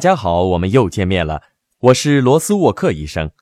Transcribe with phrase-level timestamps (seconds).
[0.00, 1.42] 大家好，我们又见面了，
[1.80, 3.32] 我是罗斯沃克医生。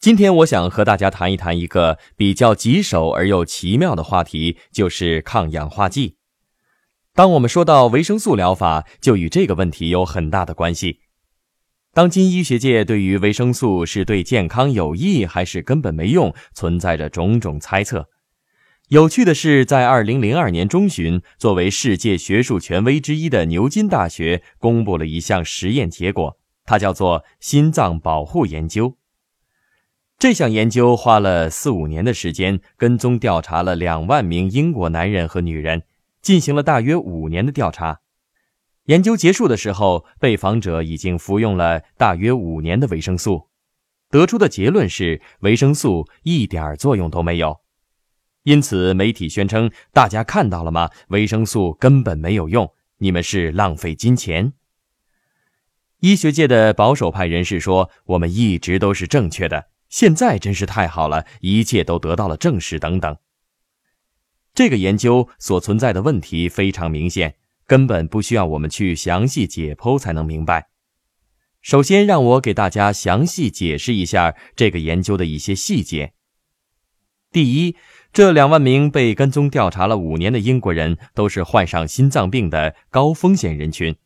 [0.00, 6.16] 今天我想和大家谈一谈一个比较棘手而又奇妙的话题，就是抗氧化剂。
[7.14, 10.98] 当我们说到维生素疗法，就与这个问题有很大的关系。
[11.92, 18.08] 当今医学界对于维生素是对健康有益还是根本没用，存在着种种猜测。
[18.88, 28.98] 有趣的是，在二零零二年中旬，作为世界学术权威之一的牛津大学公布了一项实验结果，它叫做心脏保护研究。
[30.18, 35.84] 这项研究花了四五年的时间，跟踪调查了两万名英国男人和女人，
[36.20, 38.00] 进行了大约五年的调查。
[38.84, 43.48] 研究结束的时候，被访者已经服用了大约五年的维生素，
[44.10, 47.63] 得出的结论是维生素一点作用都没有。
[48.44, 50.90] 因此，媒体宣称：“大家看到了吗？
[51.08, 54.52] 维生素根本没有用，你们是浪费金钱。”
[56.00, 63.16] 医学界的保守派人士说：“我们一直都是正确的，现在真是太好了，一切都得到了证实。”等等。
[64.52, 67.36] 这个研究所存在的问题非常明显，
[67.66, 70.68] 根本不需要我们去详细解剖才能明白。
[71.62, 76.12] 首先，让我给大家详细解释一下这个研究的一些细节。
[77.32, 77.74] 第一。
[78.14, 83.96] 这两万名被跟踪调查了五年的英国人都是患上心脏病的高风险人群，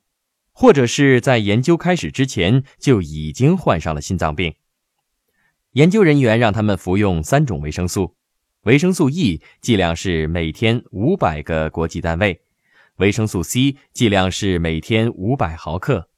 [0.50, 4.54] 或者是在研究开始之前就已经患上了心脏病。
[5.72, 8.14] 研究人员让他们服用三种维生素：
[8.62, 12.40] 维生素 E 剂量是每天五百个国际单位，
[12.96, 16.08] 维生素 C 剂量是每天五百毫克，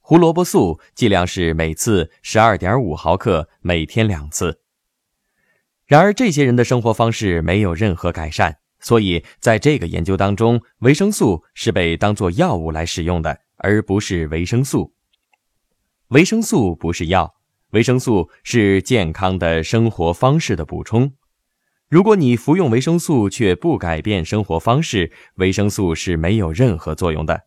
[0.00, 4.60] 胡萝卜素剂量是每次十二点五毫克，每天两次。
[5.86, 14.94] 然而，这些人的生活方式没有任何改善，所以在这个研究当中，维生素是被当作药物来使用的，而不是维生素。
[16.08, 17.34] 维生素不是药，
[17.70, 21.12] 维生素是健康的生活方式的补充。
[21.90, 27.42] 如果你服用维生素却不改变生活方式，维生素是没有任何作用的。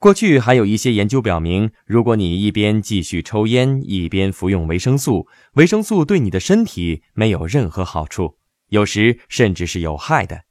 [0.00, 8.38] 过去还有一些研究表明，如果你一边继续抽烟，一边服用维生素，维生素对你的身体没有任何好处，
[8.70, 10.44] 有时甚至是有害的。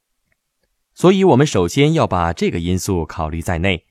[0.93, 3.85] 所以，我们首先要把这个因素考虑在内。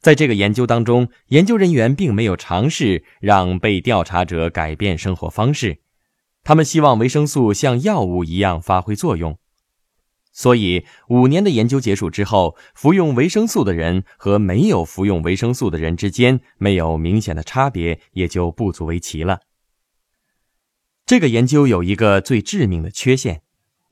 [0.00, 5.80] 在这个研究当中，研究人员并没有尝试让被调查者改变生活方式，
[6.42, 9.38] 他们希望维生素像药物一样发挥作用。
[10.38, 19.40] 所以，五年的研究结束之后，服用维生素的人和没有服用维生素的人之间没有明显的差别，也就不足为奇了。
[21.06, 23.40] 这个研究有一个最致命的缺陷，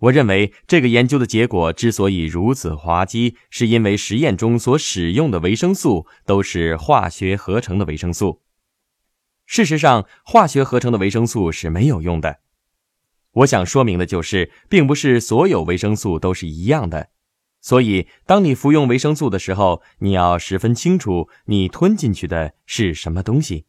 [0.01, 8.43] 我认为这个研究的结果之所以如此滑稽，是因为实验中所使用的维生素都是化学合成的维生素。
[9.47, 12.41] 事实上，化学合成的维生素是没有用的。
[13.35, 17.09] 我想说明的就是，并不是所有维生素都是一样的，
[17.61, 23.67] 所以当你服用维生素的时候，你要十分清楚你吞进去的是什么东西。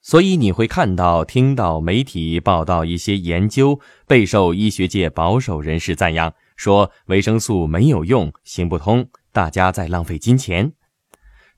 [0.00, 10.72] 所以你会看到、听到媒体报道一些研究备受医学界保守人士赞扬，说维生素没有用、行不通，大家在浪费金钱。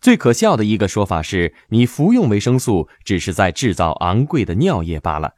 [0.00, 5.34] 最可笑的一个说法是，你服用维生素只是在制造昂贵的尿液罢了。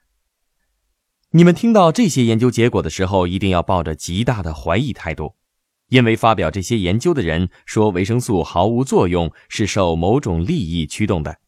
[1.34, 5.34] 你们听到这些研究结果的时候，一定要抱着极大的怀疑态度，
[5.88, 11.38] 因为发表这些研究的人说维生素毫无作用，是受某种利益驱动的。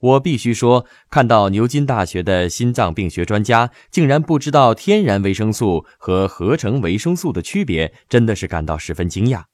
[0.00, 9.44] 我必须说，看到牛津大学的心脏病学专家竟然不知道天然维生素和合成维生素的区别，真的是感到十分惊讶。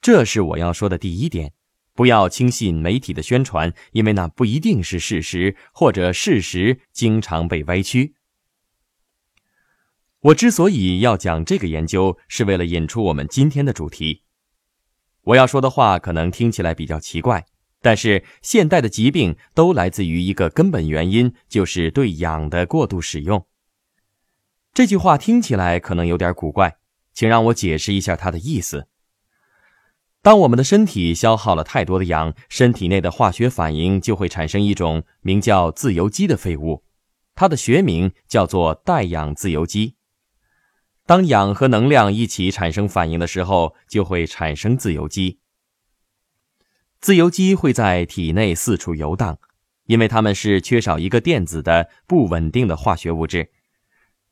[0.00, 1.52] 这是我要说的第一点：
[1.94, 8.14] 不要轻信媒体的宣传，因为那不一定是事实，或者事实经常被歪曲。
[10.22, 14.22] 我之所以要讲这个研究，是为了引出我们今天的主题。
[15.22, 17.44] 我要说的话可能听起来比较奇怪，
[17.80, 23.44] 但是现代的疾病都来自于一个根本原因，就是对氧的过度使用。
[24.72, 26.76] 这句话听起来可能有点古怪，
[27.12, 28.86] 请让我解释一下它的意思。
[30.22, 36.84] 当我们的身体消耗了太多的氧，身体内的化学反应就会产生一种名叫自由基的废物，
[37.34, 39.96] 它的学名叫做带氧自由基。
[41.12, 45.40] 当氧和能量一起产生反应的时候，就会产生自由基。
[47.02, 49.38] 自由基会在体内四处游荡，
[49.84, 53.50] 因为它们是缺少一个电子的不稳定的化学物质。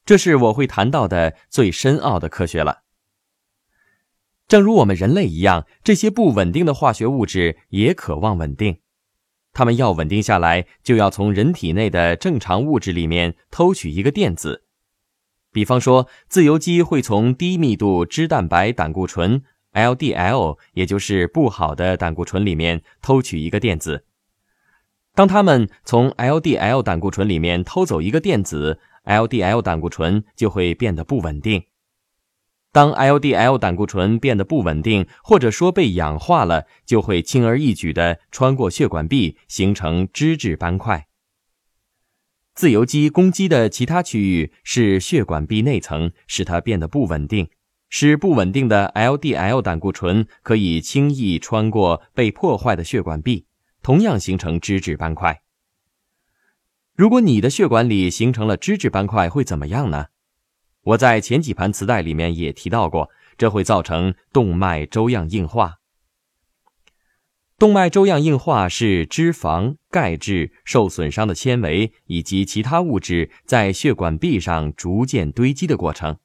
[0.06, 2.84] 这是我会谈到的最深奥的科学了。
[4.48, 8.78] 正如我们人类一样，这些不稳定的化学物质也渴望稳定。
[9.52, 14.64] 它们要稳定下来，就要从人体内的正常物质里面偷取一个电子。
[15.52, 19.42] 比方说，自由基会从低密度脂蛋白胆固醇
[19.72, 24.04] （LDL），也就是不好的胆固醇里面偷取一个电子。
[25.14, 31.64] 当它们从 LDL 胆固醇里面偷走一个电子，LDL 胆固醇就会变得不稳定。
[32.72, 41.08] 当 LDL 胆固醇变得不稳定，或者说被氧化了，就会轻而易举地穿过血管壁，形成脂质斑块。
[42.60, 47.48] 自由基攻击的其他区域是血管壁内层，使它变得不稳定，
[47.88, 53.46] 使不稳定的 LDL 胆固醇可以轻易穿过被破坏的血管壁，
[53.82, 55.40] 同样形成脂质斑块。
[56.94, 60.08] 如果你的血管里形成了脂质斑块，会怎么样呢？
[60.82, 63.08] 我在前几盘磁带里面也提到过，
[63.38, 65.79] 这会造成动脉粥样硬化。
[67.60, 76.16] 动脉粥样硬化是脂肪、钙质受损伤的纤维以及其他物质在血管壁上逐渐堆积的过程。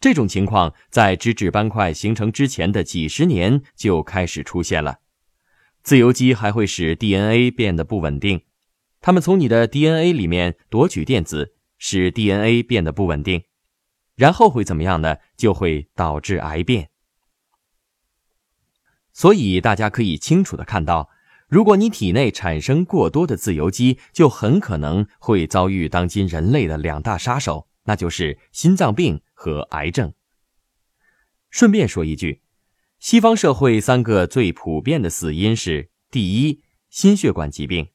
[0.00, 5.00] 这种情况在脂质斑块形成之前的几十年就开始出现了。
[5.82, 8.40] 自由基还会使 DNA 变得不稳定，
[9.02, 13.42] 它们从你的 DNA 里面夺取电子，使 DNA 变得不稳定。
[14.16, 15.18] 然后会怎么样呢？
[15.36, 16.88] 就会导致癌变。
[19.18, 21.10] 所以大家可以清楚的看到，
[21.48, 30.14] 如果你体内产生过多的自由基，就很可能会遭遇当今人类的两大杀手，那就是心脏病和癌症。
[31.50, 32.42] 顺便说一句，
[33.00, 37.88] 西方社会三个最普遍的死因是：第一，心血管疾病，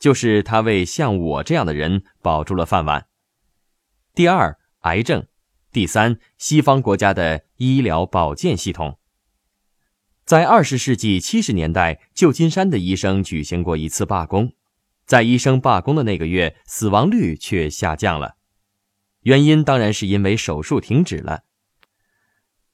[0.00, 3.02] 就是他为像我这样的人保住了饭碗；
[4.12, 5.24] 第二，癌症。
[5.70, 8.98] 第三，西方国家的医疗保健系统，
[10.24, 14.52] 在二十世纪七十年代，旧金山的医生举行过一次罢工，
[15.04, 18.36] 在医生罢工的那个月，死亡率却下降了，
[19.22, 21.42] 原因当然是因为手术停止了。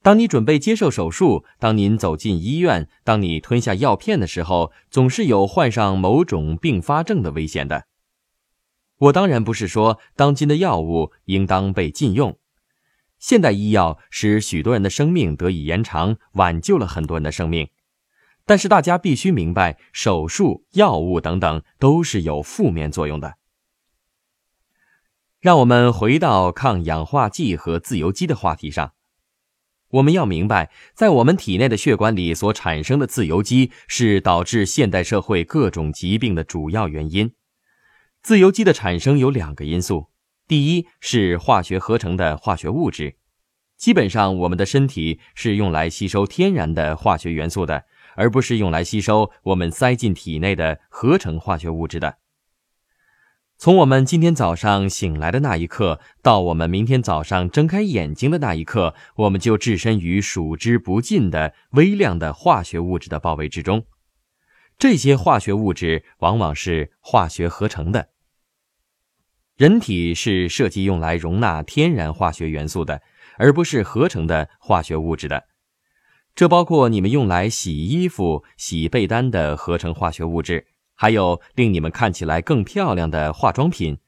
[0.03, 7.87] 当你准备接受手术，当您走进医院，当你吞下药片的时候，总是有患上某种并发症的危险的。
[8.99, 12.39] 我当然不是说当今的药物应当被禁用。
[13.19, 17.69] 现代医药使许多人的生命得以延长，挽救了很多人的生命。
[18.45, 23.35] 但是大家必须明白，手术、药物等等都是有负面作用的。
[25.41, 28.95] 让我们回到抗氧化剂和自由基的话题上。
[29.91, 37.33] 我们要明白，在我们体内的血管里所产生的自由基是导致现代社会各种疾病的主要原因。
[38.23, 40.09] 自由基的产生有两个因素。
[40.49, 43.17] 第一是化学合成的化学物质，
[43.77, 47.85] 基本上我们的身体是用来吸收天然的化学元素的，
[48.17, 52.17] 而不是用来吸收我们塞进体内的合成化学物质的。
[53.59, 63.85] 从我们今天早上醒来的那一刻，到我们明天早上睁开眼睛的那一刻，我们就置身于数之不尽的微量的化学物质的包围之中。
[64.79, 68.09] 这些化学物质往往是化学合成的。
[69.59, 73.03] 人体是设计用来容纳天然化学元素的，
[73.39, 75.47] 而不是合成的化学物质的。
[76.37, 83.99] 这包括你们用来洗衣服、洗被单的合成化学物质，还有令你们看起来更漂亮的化妆品，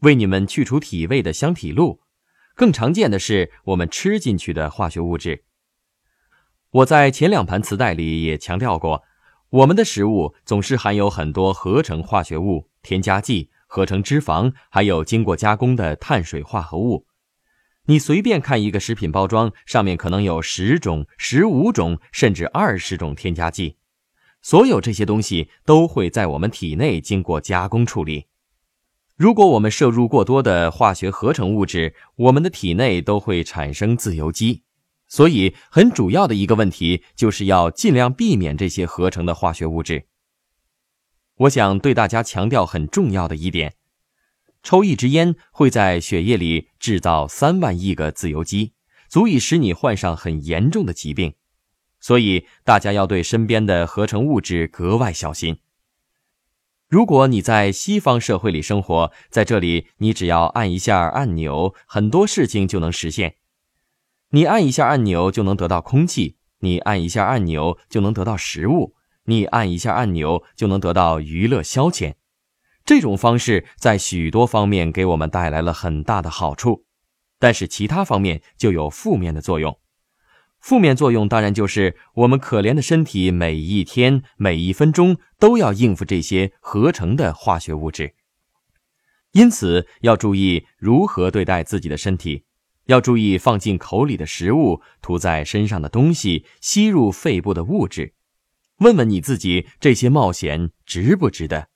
[0.00, 2.00] 为你们去除体味的香体露。
[2.54, 5.44] 更常见的是我们吃进去的化学物质。
[6.70, 9.04] 我在前两盘磁带里也强调过，
[9.48, 13.48] 我们的食物总是含有很多合成化学物、添加剂。
[13.68, 17.06] 合成脂肪，还有经过加工的碳水化合物。
[17.84, 23.76] 你随便看一个食品包装，上面可能有十种、十五种，甚至二十种添加剂。
[24.42, 28.26] 所有这些东西都会在我们体内经过加工处理。
[29.16, 34.62] 如果我们摄入过多的化学合成物质，我们的体内都会产生自由基。
[35.08, 40.06] 所以，很主要的一个问题就是要尽量避免这些合成的化学物质。
[41.38, 43.74] 我想对大家强调很重要的一点：
[44.62, 48.72] 抽一支烟会在血液里制造三万亿个自由基，
[49.08, 51.34] 足以使你患上很严重的疾病。
[52.00, 55.58] 所以大家要对身边的合成物质格外小心。
[56.88, 63.36] 如果你在西方社会里生活，在这里你只要按一下按钮，很多事情就能实现。
[64.30, 68.94] 你按一下按钮就能得到空气，你按一下按钮就能得到食物。
[69.28, 72.14] 你按一下按钮就能得到娱乐消遣，
[72.86, 76.86] 这种方式在许多方面给我们带来了很大的好处，
[77.38, 79.78] 但是其他方面就有负面的作用。
[80.60, 88.14] 负面作用当然就是我们可怜的身体每一天每一分钟都要应付这些合成的化学物质，
[89.32, 92.44] 因此要注意如何对待自己的身体，
[92.86, 98.14] 要注意放进口里的食物、涂在身上的东西、吸入肺部的物质。
[98.78, 101.66] 问问你自己，这些冒险值不值得？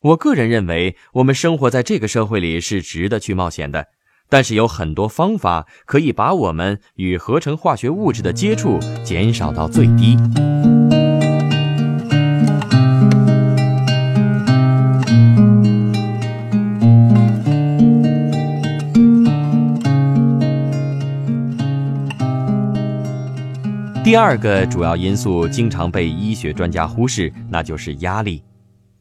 [0.00, 3.88] 我个人认为，我们生活在这个社会里是值得去冒险的。
[4.30, 10.16] 但是有很多方法可以把我们与合成化学物质的接触减少到最低。
[24.08, 28.42] 第二个主要因素经常被医学专家忽视，那就是压力。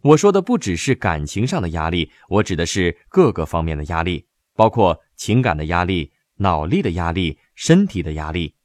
[0.02, 5.02] 我说的不只是感情上的压力，我指的是各个方面的压力，包括。
[5.16, 8.56] 情感的压力、脑力的压力、身体的压力。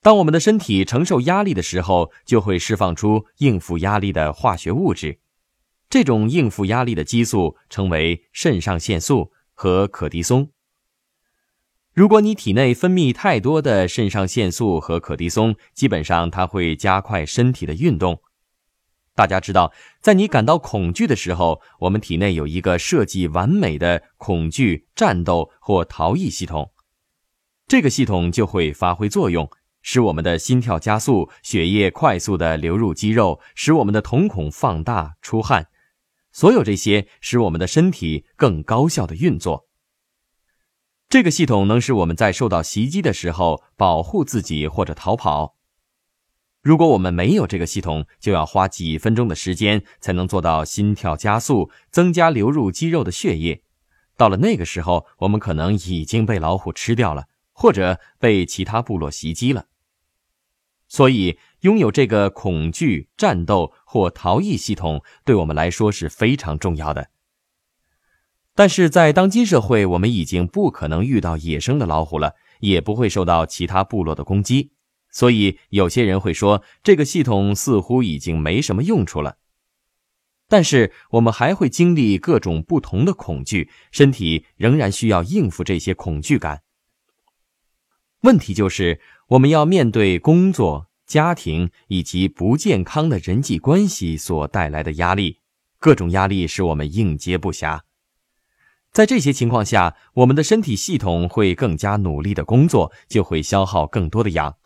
[0.00, 5.18] 当我们的身体承受压力的时候，就会释放出应付压力的化学物质。
[5.90, 10.48] 这种应付压力的激素称为肾上腺素和可的松。
[11.94, 18.20] 如果你体内分泌太多的肾上腺素和可的松，基本上它会加快身体的运动。
[19.14, 26.72] 大家知道，在你感到恐惧的时候，我们体内有一个设计完美的恐惧、战斗或逃逸系统，
[27.68, 29.48] 这个系统就会发挥作用，
[29.80, 35.68] 使我们的心跳加速，血液快速的流入肌肉，使我们的瞳孔放大、出汗，
[36.32, 39.68] 所有这些使我们的身体更高效的运作。
[41.08, 45.56] 这个系统能使我们在受到袭击的时候保护自己或者逃跑。
[46.60, 53.62] 如果我们没有这个系统，就要花几分钟的时间才能做到心跳加速，增加流入肌肉的血液。
[54.16, 59.66] 到了那个时候，我们可能已经被老虎吃掉了，或者被其他部落袭击了。
[60.88, 67.10] 所以，拥有这个恐惧、战斗或逃逸系统，对我们来说是非常重要的。
[68.54, 74.70] 但是在当今社会，我们已经不可能遇到野生的老虎了，也不会受到其他部落的攻击。
[75.10, 79.38] 所以，有些人会说，这个系统似乎已经没什么用处了。
[80.48, 86.62] 但是，我们还会经历各种不同的恐惧，身体仍然需要应付这些恐惧感。
[88.20, 95.40] 问题就是，我们要面对工作、家庭以及不健康的人际关系所带来的压力，
[95.78, 97.80] 各种压力使我们应接不暇。
[98.94, 104.56] 在这些情况下，我们的身体系统会更加努力的工作，就会消耗更多的氧。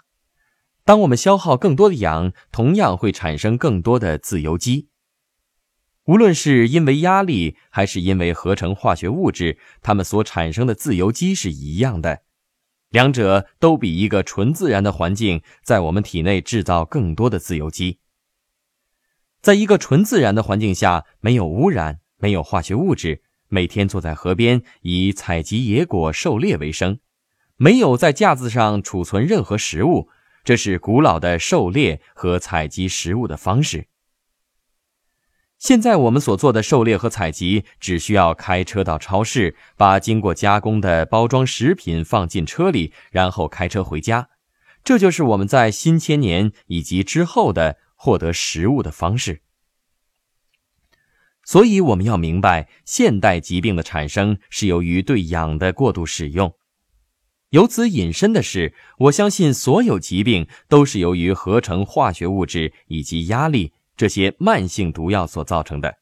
[0.84, 4.90] 当我们消耗更多的氧，同样会产生更多的自由基。
[6.04, 12.20] 无论是因为压力，还是因为合成化学物质，它们所产生的自由基是一样的。
[12.90, 18.00] 两者都比一个纯自然的环境在我们体内制造更多的自由基。
[19.40, 27.00] 在一个纯自然的环境下，没有污染，没有化学物质，每天坐在河边以采集野果、狩猎为生，
[27.56, 30.08] 没有在架子上储存任何食物。
[30.44, 33.88] 这是古老的狩猎和采集食物的方式。
[35.58, 44.28] 现在我们所做的狩猎和采集，只需要开车到超市，把经过加工的包装食品放进车里，然后开车回家。
[44.84, 49.42] 这就是我们在新千年以及之后的获得食物的方式。
[51.48, 56.54] 所以，我们要明白，现代疾病的产生是由于对氧的过度使用。
[57.48, 65.96] 由此引申的是，我相信所有疾病都是由于合成化学物质以及压力这些慢性毒药所造成的，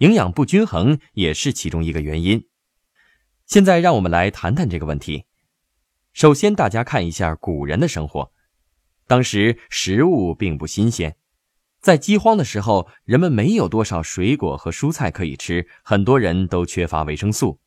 [0.00, 2.46] 营养不均衡也是其中一个原因。
[3.46, 5.24] 现在让我们来谈谈这个问题。
[6.12, 8.30] 首先，大家看一下古人的生活，
[9.06, 11.16] 当时食物并不新鲜，
[11.82, 17.58] 在饥荒的时候，人们没有多少水果和蔬菜可以吃，很多人都缺乏维生素。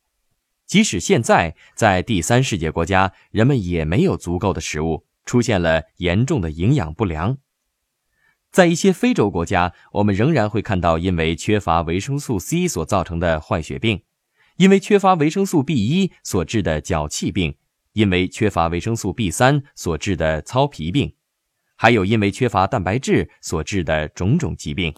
[0.64, 7.36] 即使现在在第三世界国家，人们也没有足够的食物，出现了严重的营养不良。
[8.50, 14.02] 在一些非洲国家，我们仍然会看到因为缺乏维生素 C 所造成的坏血病，
[14.56, 17.56] 因为缺乏维生素 B 一所致的脚气病，
[17.92, 21.14] 因为缺乏维生素 B 三所致的糙皮病，
[21.76, 24.94] 还有因为缺乏蛋白质所致的种种疾病。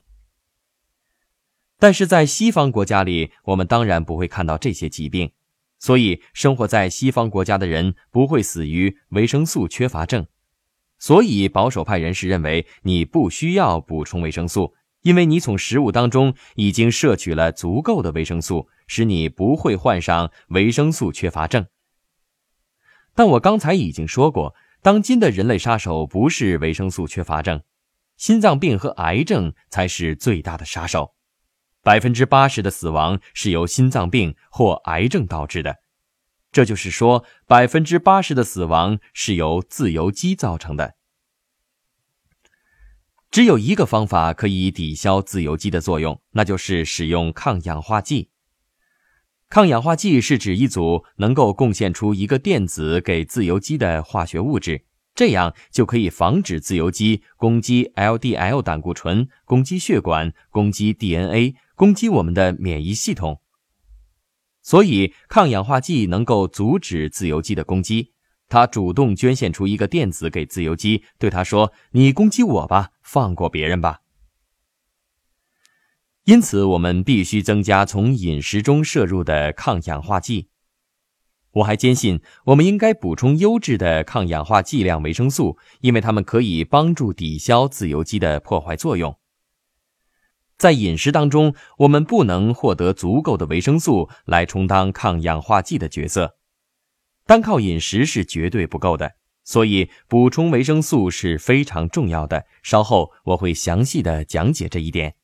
[1.79, 5.31] 但是在西方国家里，我们当然不会看到这些疾病。
[5.81, 10.27] 所以，生活在西方国家的人不会死于维生素缺乏症。
[10.99, 21.65] 所以，保守派人士认为你不需要补充维生素，因为你从食物当中已经摄取了足够的维生素，使你不会患上维生素缺乏症。
[23.15, 27.63] 但我刚才已经说过，当今的人类杀手不是维生素缺乏症，
[28.17, 31.15] 心脏病和癌症才是最大的杀手。
[31.83, 35.77] 百分之八十的死亡是由心脏病或癌症导致的，
[36.53, 40.95] 这就是说，百分之八十的死亡是由自由基造成的。
[43.31, 48.31] 只有一个方法可以抵消自由基的作用，那就是使用抗氧化剂。
[49.49, 61.57] 抗氧化剂是指一组能够贡献出一个电子给自由基的化学物质，这样就可以防止自由基攻击 LDL 胆固醇、攻击血管、攻击 DNA。
[61.75, 63.40] 攻击我们的免疫系统，
[64.62, 68.14] 所以抗氧化剂能够阻止自由基的攻击。
[68.49, 74.00] 它主动捐献出一个电子给自由基，对它说：“你攻击我吧，放过别人吧。”
[76.29, 80.51] 因此，我们必须增加从饮食中摄入的抗氧化剂。
[81.53, 89.19] 我还坚信，我们应该补充优质的抗氧化剂量维生素，因为它们可以帮助抵消自由基的破坏作用。
[90.59, 96.37] 在饮食当中，我们不能获得足够的维生素来充当抗氧化剂的角色，
[97.25, 99.13] 单靠饮食是绝对不够的。
[99.45, 102.45] 所以，补充维生素是非常重要的。
[102.63, 105.15] 稍后我会详细的讲解这一点。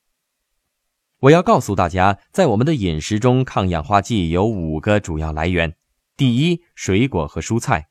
[1.24, 5.74] 我要告诉大家，在我们的饮食中，抗氧化剂有五个主要来源。
[6.18, 7.88] 第一，水果和蔬菜。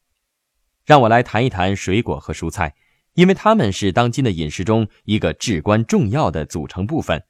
[0.85, 2.75] 让我来谈一谈水果和蔬菜，
[3.15, 7.23] 因为它们是当今的饮食中一个至关重要的组成部分。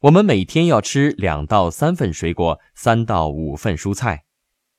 [0.00, 4.24] 我们每天要吃两到三份水果，三到五份蔬菜。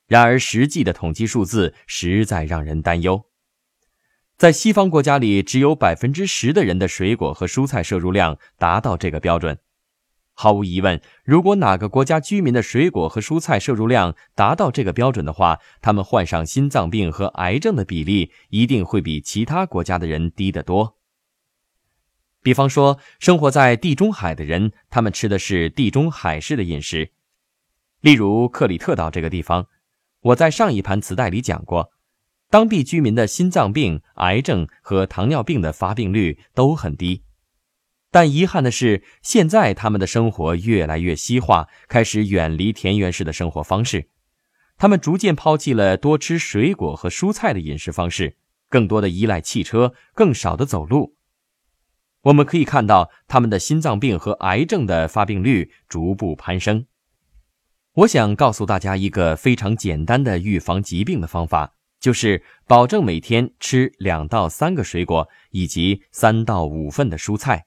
[0.06, 3.24] 然而，实际的统计数字实在让人担忧。
[4.36, 9.58] 在西方国家里，只有百分之十的人的水果和蔬菜摄入量达到这个标准。
[10.40, 20.96] 毫无疑问，如果哪个国家居民的水果和蔬菜摄入量达到这个标准的话，他们患上心脏病和癌症的比例一定会比其他国家的人低得多。
[22.40, 27.10] 比方说，生活在地中海的人，他们吃的是地中海式的饮食。
[28.00, 29.66] 例如克里特岛这个地方，
[30.22, 31.90] 我在上一盘磁带里讲过，
[32.48, 37.24] 当地居民的心脏病、癌症和糖尿病的发病率都很低。
[38.12, 44.08] 但遗憾的是，现在他们的生活越来越西化，开始远离田园式的生活方式。
[44.76, 48.36] 他们逐渐抛弃了多吃水果和蔬菜的饮食方式，
[48.68, 51.14] 更多的依赖汽车，更少的走路。
[52.22, 56.86] 我们可以看到，他们的心脏病和癌症的发病率逐步攀升。
[57.94, 67.66] 我想告诉大家一个非常简单的预防疾病的方法，就是保证每天吃两到三个水果以及三到五份的蔬菜。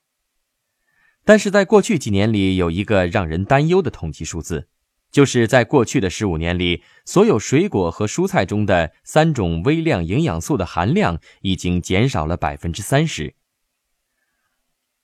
[1.25, 4.67] 但是在过去几年里，有一个让人担忧的统计数字，
[5.11, 13.35] 就是在过去的十五年里，所有水果和蔬菜中的三种微量营养素的含量已经减少了百分之三十。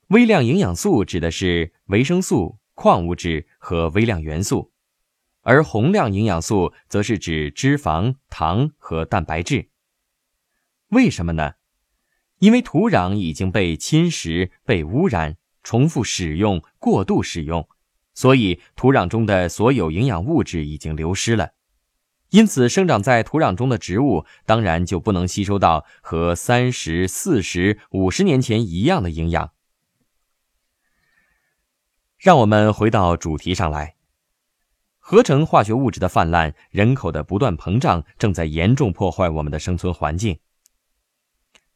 [0.08, 4.72] 微量营养素指的是维生素、矿物质和微量元素，
[5.42, 9.70] 而宏量营养素则是指脂肪、糖和蛋白质。
[10.88, 11.52] 为什么呢？
[12.40, 17.68] 因为土壤已经被侵蚀、被污染、重复使用、过度使用，
[18.14, 21.50] 所以土壤中的所有营养物质已经流失了。
[22.30, 29.50] 因此，生长在土壤中的植物当然就不能吸收到和三十四十五十年前一样的营养。
[32.16, 33.96] 让我们回到主题上来。
[34.98, 40.38] 合成化学物质的泛滥，人口的不断膨胀，正在严重破坏我们的生存环境。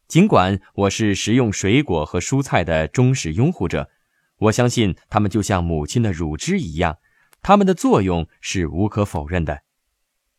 [0.07, 3.89] 尽管我是食用水果和蔬菜的忠实拥护者，
[4.37, 6.99] 我相信它们就像母亲的乳汁一样，
[7.41, 9.61] 它们的作用是无可否认的。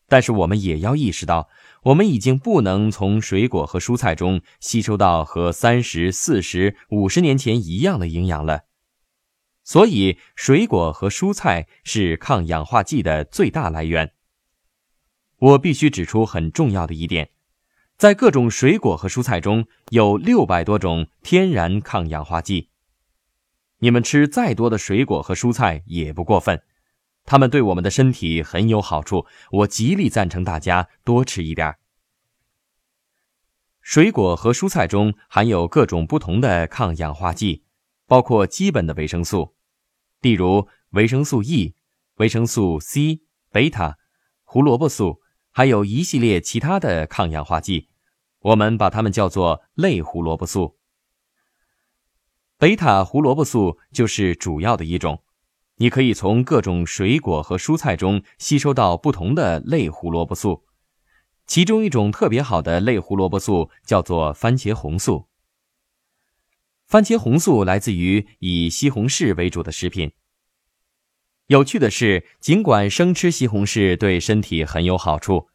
[0.08, 1.48] 但是我们也要意识到，
[1.82, 8.66] 我们已经不能从水果和蔬菜中吸收到和三十四十五十年前一样的营养了。
[9.64, 14.12] 所以，水果和蔬菜是抗氧化剂的最大来源。
[15.38, 17.30] 我必须指出很重要的一点，
[17.96, 22.68] 在各种水果和蔬菜中有六百多种天然抗氧化剂。
[23.78, 26.62] 你们吃再多的水果和蔬菜也不过分，
[27.24, 29.26] 它们对我们的身体很有好处。
[29.50, 31.76] 我极力赞成大家多吃一点。
[33.80, 37.64] 水果和蔬菜中含有各种不同的抗氧化剂，
[38.06, 39.54] 包括基本的维生素。
[40.20, 41.74] 例如维生素 E、
[42.16, 43.96] 维生素 C、贝塔、
[44.44, 45.22] 胡萝卜素，
[45.56, 47.88] 还有一系列其他的抗氧化剂，
[48.40, 50.76] 我们把它们叫做类胡萝卜素。
[52.58, 55.22] 贝塔胡萝卜素就是主要的一种，
[55.76, 60.66] 你可以从各种水果和蔬菜中吸收到不同的类胡萝卜素。
[61.46, 65.26] 其中一种特别好的类胡萝卜素叫做番茄红素。
[66.86, 70.12] 番茄红素来自于以西红柿为主的食品。
[71.48, 75.46] 有趣的是，尽管生吃西红柿对身体很有好处，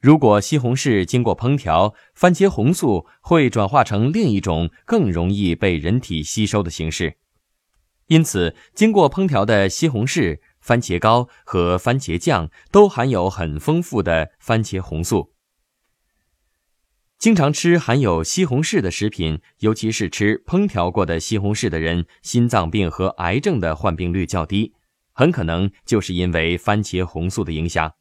[0.00, 7.18] 如果西红柿经过烹调，番茄红素会转化成另一种更容易被人体吸收的形式。
[8.08, 15.32] 因此，经过烹调的西红柿、番茄膏和番茄酱都含有很丰富的番茄红素。
[17.16, 24.74] 经常吃含有西红柿的食品，尤其是吃烹调过的西红柿的人，心脏病和癌症的患病率较低。
[25.22, 27.94] 很可能就是因为番茄红素的影响。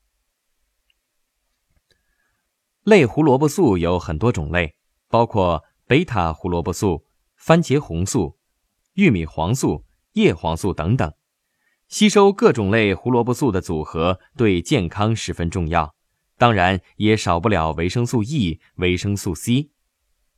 [2.81, 4.75] 类胡萝卜素有很多种类，
[5.07, 7.05] 包括贝塔胡萝卜素、
[7.35, 8.39] 番茄红素、
[8.93, 11.13] 玉米黄素、叶黄素等等。
[11.87, 15.93] 吸收各种类胡萝卜素的组合对健康十分重要，
[16.39, 19.69] 当然也少不了维生素 E、维生素 C。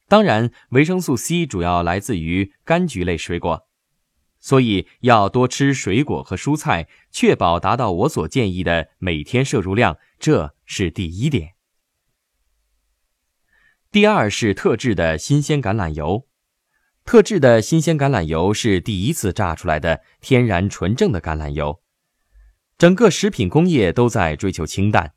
[0.09, 3.69] 当然，维生素 C 主要来自于柑橘类水果。
[4.43, 11.53] 所以要多吃水果和蔬菜，确保达到我所建议的每天摄入量，这是第一点。
[13.89, 16.27] 第二是特制的新鲜橄榄油，
[17.05, 21.81] 特制的新鲜橄榄油是第一次榨出来的天然纯正的橄榄油。
[22.77, 25.13] 整个食品工业都在追求清淡。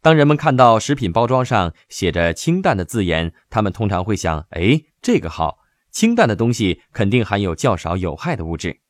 [0.00, 5.59] 当人们看到食品包装上写着“清淡”的字眼，他们通常会想：哎，这个好。
[5.90, 8.80] 清淡的东西肯定含有较少有害的物质，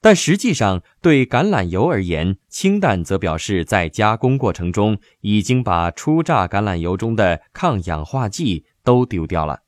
[0.00, 9.62] 但实际上对橄榄油而言，清淡则表示在加工过程中已经把初榨橄榄油中的抗氧化剂都丢掉了。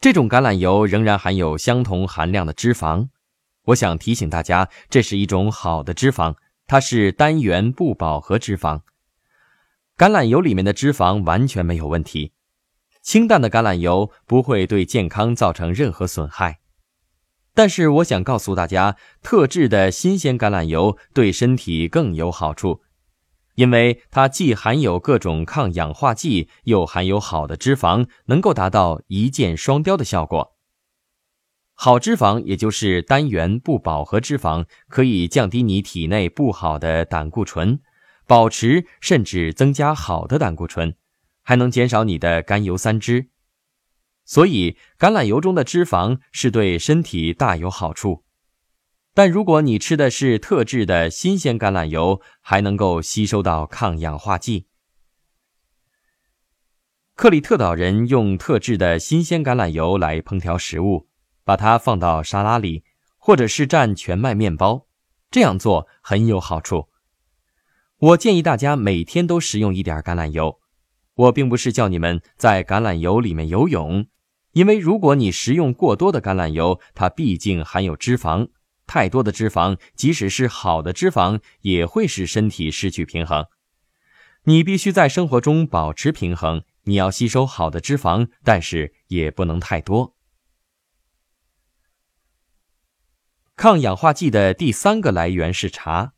[0.00, 3.10] 这种橄榄油仍然含有相同含量的脂肪，
[3.66, 6.36] 我想提醒大家，这是一种好的脂肪，
[6.66, 8.80] 它是单元不饱和脂肪。
[10.00, 12.32] 橄榄油里面的脂肪完全没有问题，
[13.02, 16.60] 清淡的橄榄油不会对健康造成任何损害。
[17.52, 22.80] 但是我想告诉大家，特制的新鲜橄榄油对身体更有好处，
[23.56, 30.56] 因为它既含有各种抗氧化剂，又含有好的脂肪，能够达到一箭双雕的效果。
[31.74, 37.80] 好脂肪，也就是单元不饱和脂肪，可以降低你体内不好的胆固醇。
[38.30, 40.94] 保持甚至增加好的胆固醇，
[41.42, 43.26] 还能减少你的甘油三酯，
[44.24, 48.22] 所以橄榄油中的脂肪是对身体大有好处。
[49.14, 54.68] 但如果你吃的是特制的新鲜橄榄油，还能够吸收到抗氧化剂。
[57.16, 61.08] 克里特岛人用特制的新鲜橄榄油来烹调食物，
[61.42, 62.84] 把它放到沙拉里，
[63.18, 64.86] 或者是蘸全麦面包，
[65.32, 66.89] 这样做很有好处。
[68.00, 70.58] 我建议大家每天都食用一点橄榄油。
[71.14, 74.06] 我并不是叫你们在橄榄油里面游泳，
[74.52, 78.48] 因为如果你食用过多的橄榄油，它毕竟含有脂肪，
[78.86, 83.44] 太多的脂肪，即使是好的脂肪，也会使身体失去平衡。
[84.44, 90.16] 你必须在生活中保持平衡，你要吸收好的脂肪，但是也不能太多。
[93.56, 96.14] 抗氧化剂的第三个来源是茶。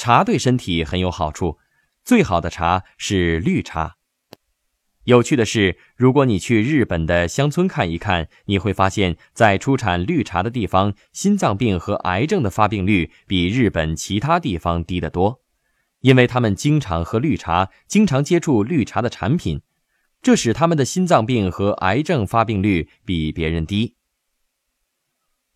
[0.00, 1.58] 茶对身体很有好处，
[2.02, 3.96] 最好的茶是绿茶。
[5.04, 15.42] 有趣的是，如果你去日本的乡村看一看，你会发现在出产绿茶的地方，心脏病和癌症的发病率比日本其他地方低得多，
[16.00, 19.60] 因为他们经常喝绿茶，经常接触绿茶的产品，
[20.22, 23.96] 这使他们的心脏病和癌症发病率比别人低。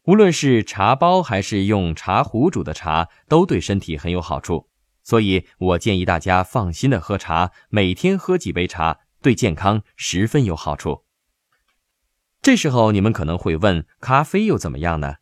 [0.05, 4.69] 无论是茶包还是用茶壶煮的茶，都对身体很有好处。
[5.03, 11.05] 所以我建议大家放心的喝茶，每天喝几杯茶，对健康十分有好处。
[12.43, 15.17] 这时候你们可能会问，咖啡又怎么样呢？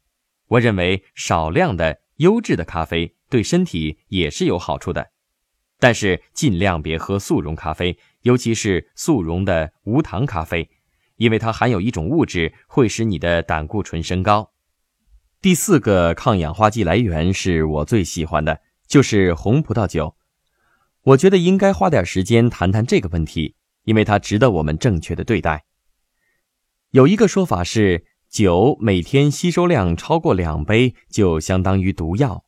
[0.49, 5.12] 我认为少量的优质的咖啡对身体也是有好处的，
[5.79, 10.68] 但是尽量别喝速溶咖啡，尤其是速溶的无糖咖啡，
[11.18, 14.51] 因为它含有一种物质会使你的胆固醇升高。
[15.42, 20.14] 第四个抗氧化剂来源是我最喜欢的，就是红葡萄酒。
[21.02, 25.64] 我觉得应该花点时间谈谈这个问题，因为它值得我们正确的对待。
[26.90, 32.44] 有一个说法是，酒每天吸收量超过两杯就相当于毒药。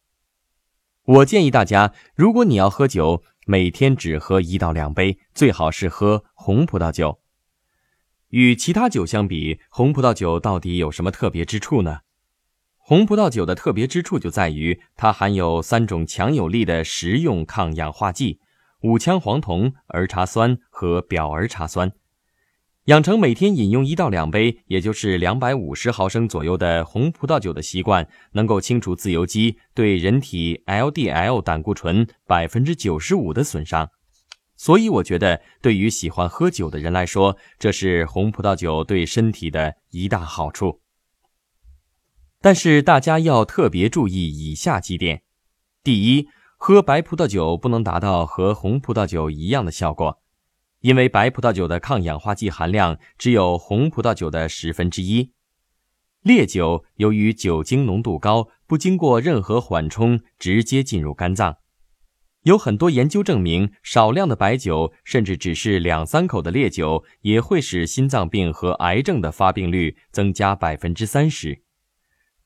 [1.02, 7.18] 我建议大家，如果你要喝酒，每天只喝一到两杯，最好是喝红葡萄酒。
[8.28, 12.02] 与其他酒相比，红葡萄酒到底有什么特别之处呢？
[12.86, 18.40] 红葡萄酒的特别之处就在于它含有三种强有力的食用抗氧化剂：
[18.82, 21.92] 五羟黄酮、儿茶酸和表儿茶酸。
[22.84, 33.88] 养成每天饮用一到两杯，也就是两百五十毫升左右的红葡萄酒的习惯，能够清除自由基对人体 LDL 胆固醇百分之九十五的损伤。
[34.58, 40.80] 所以，我觉得对于喜欢喝酒的人来说，这是红葡萄酒对身体的一大好处。
[42.44, 45.22] 但是大家要特别注意以下几点：
[45.82, 46.28] 第一，
[46.58, 50.20] 喝白葡萄酒不能达到和红葡萄酒一样的效果，
[50.80, 55.32] 因为白葡萄酒的抗氧化剂含量只有红葡萄酒的十分之一。
[56.20, 61.56] 烈酒由于酒精浓度高，不经过任何缓冲，直接进入肝脏。
[62.42, 71.63] 有很多研究证明，少量的白酒，甚至只是两三口的烈酒，也会使心脏病和癌症的发病率增加百分之三十。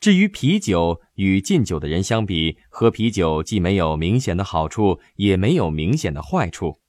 [0.01, 6.81] 至于啤酒，与禁酒的人相比，喝啤酒既没有明显的好处，也没有明显的坏处。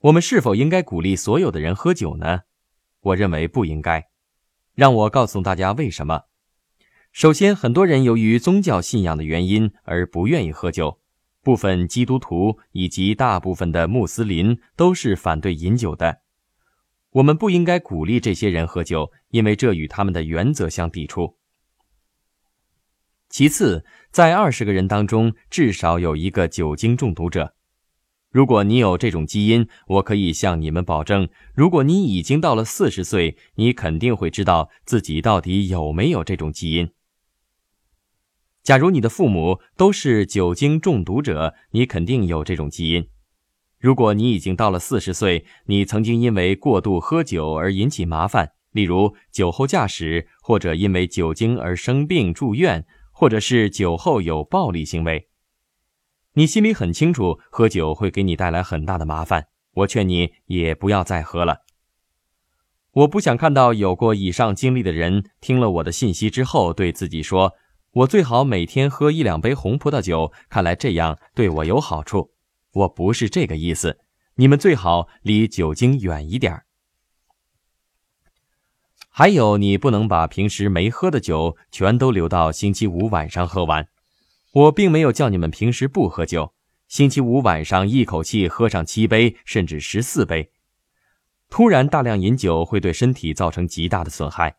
[0.00, 2.42] 我们是否应该鼓励所有的人喝酒呢？
[3.00, 4.08] 我认为不应该。
[4.76, 6.24] 让我告诉大家为什么。
[7.10, 11.00] 首先，很多人由于宗教信仰的原因而不愿意喝酒，
[11.42, 16.20] 部分基督徒以及大部分的穆斯林都是反对饮酒的。
[17.16, 21.38] 我们不应该鼓励这些人喝酒，因为这与他们的原则相抵触。
[23.30, 27.54] 其次，在二十个人当中，至少有一个酒精中毒者。
[28.30, 36.90] 如果你有这种基因，我可以向你们保证，如果你已经到了四十岁，你肯定会知道自己到底有没有这种基因。
[38.62, 43.08] 假如你的父母都是酒精中毒者，你肯定有这种基因。
[43.78, 55.28] 如果你已经到了四十岁，你曾经因为过度喝酒而引起麻烦，例如酒后驾驶，或者因为酒精而生病住院，或者是酒后有暴力行为，
[56.34, 59.48] 你心里很清楚，喝酒会给你带来很大的麻烦。
[59.74, 61.58] 我劝你也不要再喝了。
[62.92, 67.52] 我不想看到有过以上经历的人听了我的信息之后，对自己说
[67.92, 72.32] ：“我最好每天喝一两杯红葡萄酒，看来这样对我有好处。”
[72.76, 73.98] 我不是这个意思，
[74.34, 76.62] 你们最好离酒精远一点
[79.08, 83.88] 还有，你不能把平时没喝的酒全都留到星期五晚上喝完。
[84.52, 86.52] 我并没有叫你们平时不喝酒，
[86.86, 90.50] 星期五晚上一口气喝上七杯甚至十四杯。
[91.48, 94.56] 突然大量饮酒会对身体造成极大的损害，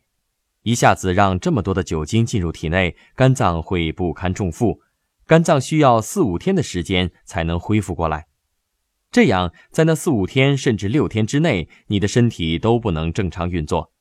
[0.64, 4.82] 一下子让这么多的酒精进入体内，肝脏会不堪重负。
[5.28, 8.28] 肝脏需要四五天的时间才能恢复过来，
[9.12, 13.92] 这样在那四五天甚至六天之内，你的身体都不能正常运作。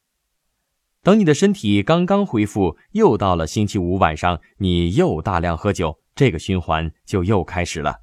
[1.03, 8.03] 等你的身体刚刚恢复，又到了星期五晚上，你又大量喝酒，这个循环就又开始了。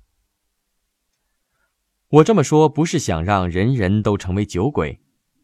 [2.10, 5.00] 我这么说不是想让人人都成为酒鬼，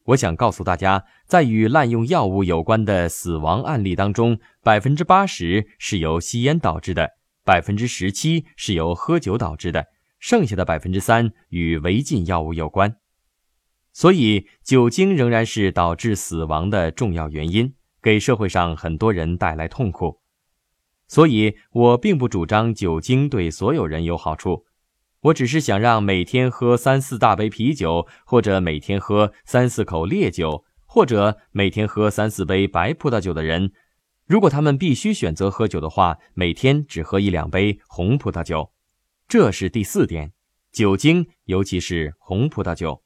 [0.07, 7.18] 我想告诉大家，在与滥用药物有关的死亡案例当中，百分之八十是由吸烟导致的。
[7.49, 9.87] 百分之十七是由喝酒导致的，
[10.19, 12.97] 剩下的百分之三与违禁药物有关，
[13.91, 20.19] 所以酒精仍然是导致死亡的重要原因，给社会上很多人带来痛苦。
[21.07, 24.65] 所以我并不主张酒精对所有人有好处，
[25.21, 33.71] 我只是想让每天喝三四大杯啤酒，或者每天喝三四口烈酒，或者每天喝三四杯白葡萄酒的人。
[34.29, 38.71] 如果他们必须选择喝酒的话，每天只喝一两杯红葡萄酒，
[39.27, 40.33] 这是第四点。
[40.71, 43.03] 酒精，尤其是红葡萄酒。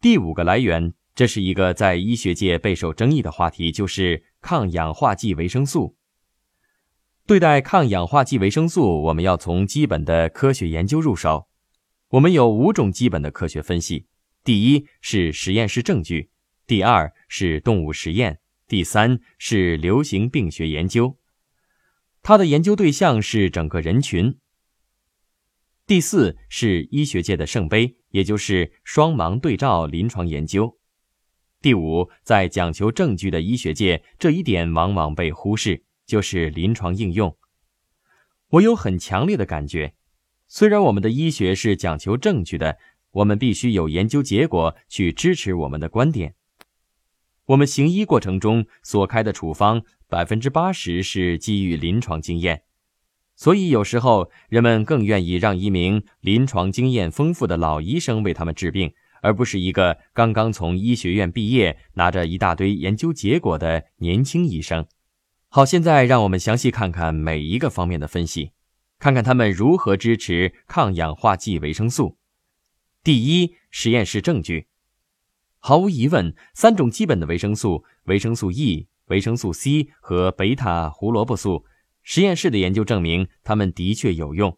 [0.00, 5.96] 第五个来源，这是一个在医学界备受争议的话题，就是抗氧化剂维生素。
[7.26, 11.48] 对待抗氧化剂维生素，我们要从基本的科学研究入手。
[12.10, 14.06] 我们有五种基本的科学分析：
[14.44, 16.30] 第一是实验室证据，
[16.68, 18.38] 第二是动物实验。
[18.70, 21.18] 第三是流行病学研究，
[22.22, 24.38] 它的研究对象是整个人群。
[25.88, 30.78] 第四是医学界的圣杯，也就是双盲对照临床研究。
[31.60, 37.36] 第五，在讲求证据的医学界，这一点往往被忽视，就是临床应用。
[38.50, 39.94] 我有很强烈的感觉，
[40.46, 42.78] 虽然我们的医学是讲求证据的，
[43.10, 46.36] 我们必须有研究结果去支持我们的观点。
[47.50, 52.62] 我们行医过程中所开的处方，百分之八十是基于临床经验，
[53.34, 64.86] 所以有时候人们更愿意让一名临床经验丰富的老医生为他们治病，而不是一个刚刚从医学院毕业、拿着一大堆研究结果的年轻医生。
[65.48, 68.52] 好，现在让我们详细看看每一个方面的分析，
[69.00, 72.16] 看看他们如何支持抗氧化剂维生素。
[73.02, 74.68] 第一，实验室证据。
[75.62, 81.66] 毫无疑问，三种基本的维生素——维生素 E、维生素 C 和贝塔胡萝卜素，
[82.02, 84.56] 实验室的研究证明它们的确有用。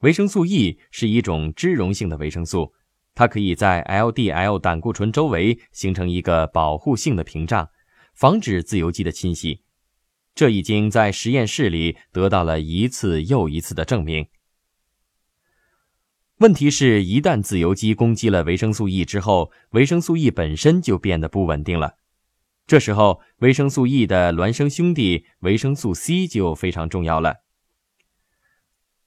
[0.00, 2.72] 维生素 E 是一种脂溶性的维生素，
[3.14, 7.68] 它可以在 LDL 胆固醇周围形成一个保护性的屏障，
[8.12, 9.62] 防止自由基的侵袭。
[10.34, 14.26] 这已经在实验室里得到了一次又一次的证明。
[16.40, 21.96] 问题是，一旦自由基攻击了维生素 E 之后，维生素 E 本身就变得不稳定了。
[22.66, 27.42] 这时候，维生素 E 的孪生兄弟维生素 C 就非常重要了。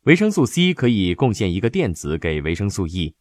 [0.04, 3.16] 维生素 C 可以贡献一个电子给维生素 E。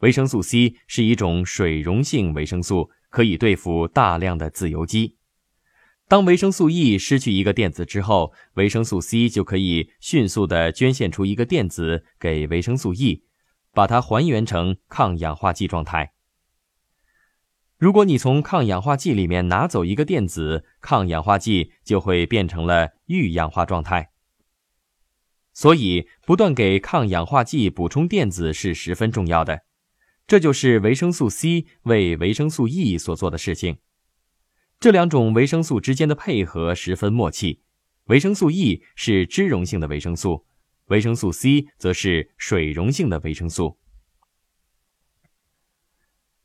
[0.00, 5.16] 维生素 C 是一种水溶性维生素，可以对付大量的自由基。
[6.08, 13.22] 当维生素 E 失去一个电子之后，维生素 C 就可以迅速地捐献出一个电子给维生素 E，
[13.72, 16.12] 把它还原成抗氧化剂状态。
[17.78, 24.10] 如果你从抗氧化剂里面拿走一个电子，抗氧化剂就会变成了预氧化状态。
[25.52, 29.62] 所以，不断给抗氧化剂补充电子是十分重要的。
[30.26, 33.78] 这就是维生素 C 为维生素 E 所做的事情。
[34.78, 37.62] 这两种维生素之间的配合十分默契。
[38.04, 40.46] 维生素 E 是脂溶性的维生素，
[40.90, 43.78] 维生素 C 则是水溶性的维生素。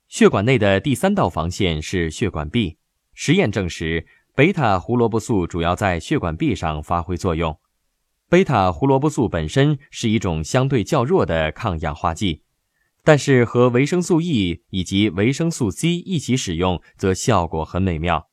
[0.08, 2.78] 血管内的第三道防线是血管壁。
[3.12, 7.58] 实验证实，贝塔胡萝卜素主要在血管壁上发挥作用。
[8.28, 12.42] 贝塔胡萝卜素本身是一种相对较弱的抗氧化剂。
[13.02, 18.28] 但是和维生素 E 以及维生素 C 一起使用，则效果很美妙。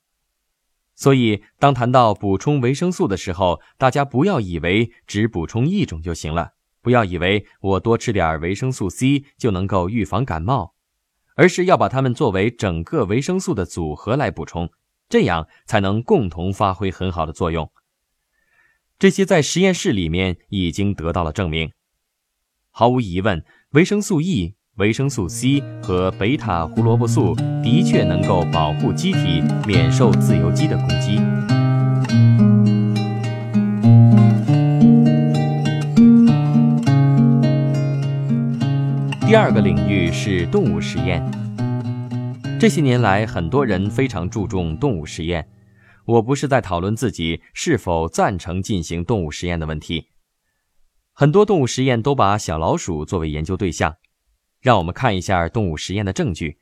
[0.95, 6.51] 所以，当谈到补充维生素的时候，大家不要以为只补充一种就行了，
[6.81, 10.75] 不要以为我多吃点维生素 C 就能够预防感冒，
[11.35, 14.69] 而是要把它们作为整个维生素的组合来补充，
[15.09, 17.71] 这样才能共同发挥很好的作用。
[18.99, 21.71] 这些在实验室里面已经得到了证明。
[22.69, 24.55] 毫无疑问，维生素 E。
[24.77, 31.17] 维生素 C 和贝塔胡萝卜素的确能够保护机体免受自由基的攻击。
[39.27, 41.23] 第二个领域是动物实验。
[42.59, 45.47] 这些年来，很多人非常注重动物实验。
[46.05, 50.07] 我不是在讨论自己是否赞成进行动物实验的问题。
[51.13, 53.97] 很多动物实验都把小老鼠作为研究对象。
[54.63, 56.57] 让我们看一下动物实验的证据，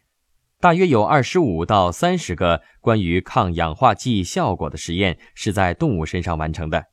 [0.59, 6.87] 大约有二十五到三十个关于抗氧化剂效果的实验是在动物身上完成的。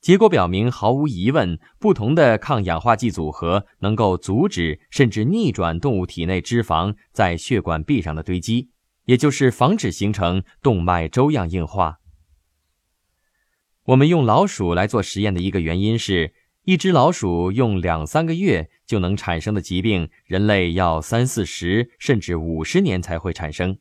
[0.00, 8.70] 结果表明，毫无疑问，不同的抗氧化剂组合能够阻止甚至逆转动物体内脂肪在血管壁上的堆积，
[9.04, 12.00] 也就是防止形成动脉粥样硬化。
[13.84, 16.34] 我们用老鼠来做实验的一个原因是。
[16.66, 23.78] 一只老鼠用两三个月就能产生的疾病，人类要三四十甚至五十年才会产生。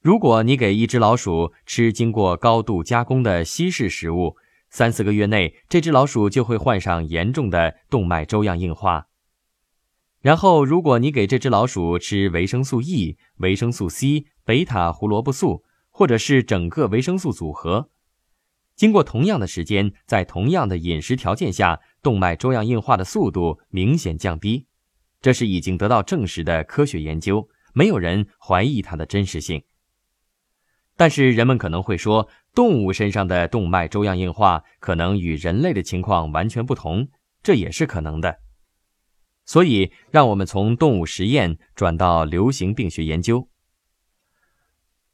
[0.00, 4.36] 如果你给一只老鼠吃经过高度加工的西式食物，
[4.70, 9.08] 三四个月内，这只老鼠就会患上严重的动脉粥样硬化。
[10.20, 17.90] 然后，如果你给这只老鼠吃维生素 E、维生素 C、贝塔胡萝卜素，或者是整个维生素组合。
[18.82, 24.66] 经过同样的时间，在同样的饮食条件下，动脉粥样硬化的速度明显降低，
[25.20, 29.62] 这是已经得到证实的科学研究，没有人怀疑它的真实性。
[30.96, 37.06] 但是人们可能会说，动物身上的动脉粥样硬化可能与人类的情况完全不同，
[37.40, 38.40] 这也是可能的。
[39.44, 43.48] 所以，让我们从动物实验转到流行病学研究。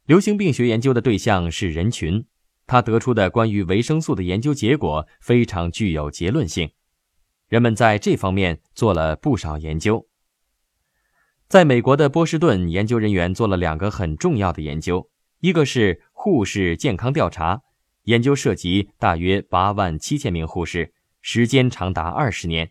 [0.06, 2.24] 流行病学研究的对象是人群。
[2.68, 6.70] 他得出的关于维生素的研究结果非常具有结论性，
[7.48, 10.06] 人们在这方面做了不少研究。
[11.48, 15.10] 在美国的波士顿，研究人员做了两个很重要的研究，
[15.40, 17.62] 一个是护士健康调查，
[18.02, 20.92] 研究涉及大约八万七千名护士，
[21.22, 22.66] 时间长达二十年；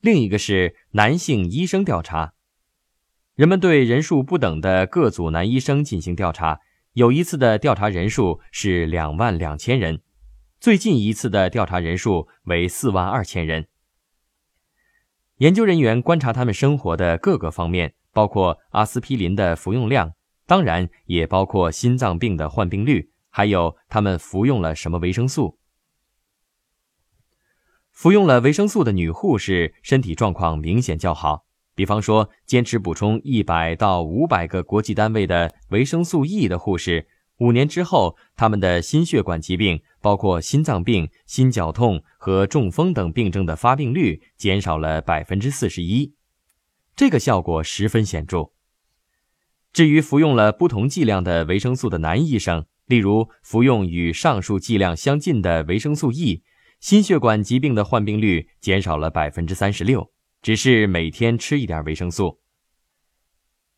[0.00, 2.34] 另一个是男性医生调查，
[3.34, 6.60] 人们对人数不等的各组男医生进行调查。
[6.96, 10.00] 有一次的调查人数是两万两千人，
[10.58, 13.68] 最近一次的调查人数为四万二千人。
[15.36, 20.14] 研究人员观察他们生活的各个方面，包括阿司匹林的服用量，
[20.46, 25.58] 当然也包括心脏病的患病率，还有他们服用了什么维生素。
[27.92, 31.45] 服用了维生素的女护士身体状况明显较好。
[31.76, 37.06] 比方说，坚持补充一百到五百个国际单位的维生素 E 的护士，
[37.36, 46.14] 五年之后，他们的心血管疾病，包括心脏病、心绞痛和中风等病症的发病率减少了百分之四十一，
[46.96, 48.52] 这个效果十分显著。
[49.70, 56.42] 至于服用了不同剂量的维生素的男医生，例如服用与上述剂量相近的维生素 E。
[56.78, 60.10] 心血管疾病的患病率减少了百分之三十六，
[60.46, 62.38] 只是每天吃一点维生素。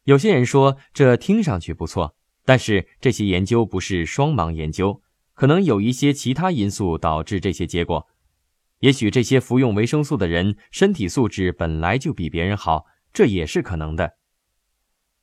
[0.04, 2.14] 有些人说这听上去不错，
[2.44, 5.00] 但是这些研究不是双盲研究，
[5.32, 8.06] 可能有一些其他因素导致这些结果。
[8.80, 14.18] 也许这些服用维生素的人身体素质本来就比别人好，这也是可能的。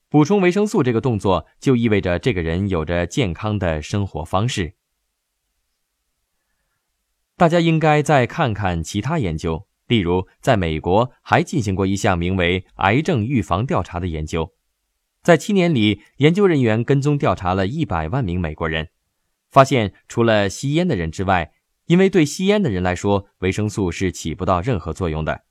[0.08, 4.74] 补充维生素这个动作就意味着这个人有着健康的生活方式。
[7.36, 14.52] 大家应该再看看其他研究，例如，在美国还进行过一项名为“癌症预防调查”的研究。
[15.22, 18.88] 在七年里，研究人员跟踪调查了一百万名美国人，
[19.50, 21.52] 发现除了吸烟的人之外，
[21.86, 25.42] 因为对吸烟的人来说，维生素是起不到任何作用的。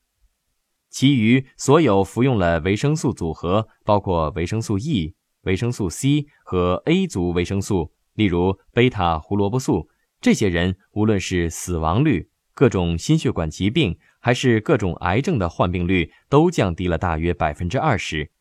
[0.89, 9.89] 其余所有服用了维生素组合，包括维生素 E、维生素 C 和 A 族维生素，例如贝塔胡萝卜素。
[10.21, 18.32] 这些人无论是死亡率、各种心血管疾病，还是各种癌症的患病率，都降低了大约百分之二十。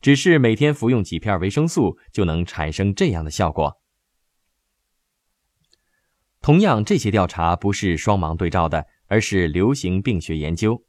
[0.00, 3.78] 只是每天服用几片维生素就能产生这样的效果。
[6.40, 10.86] 同样，这些调查不是双盲对照的，而是流行病学研究。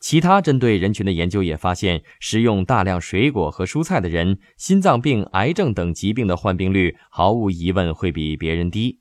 [0.00, 9.00] 其他针对人群的研究也发现，食用大量水果和蔬菜的人，心脏病、癌症等疾病的患病率毫无疑问会比别人低。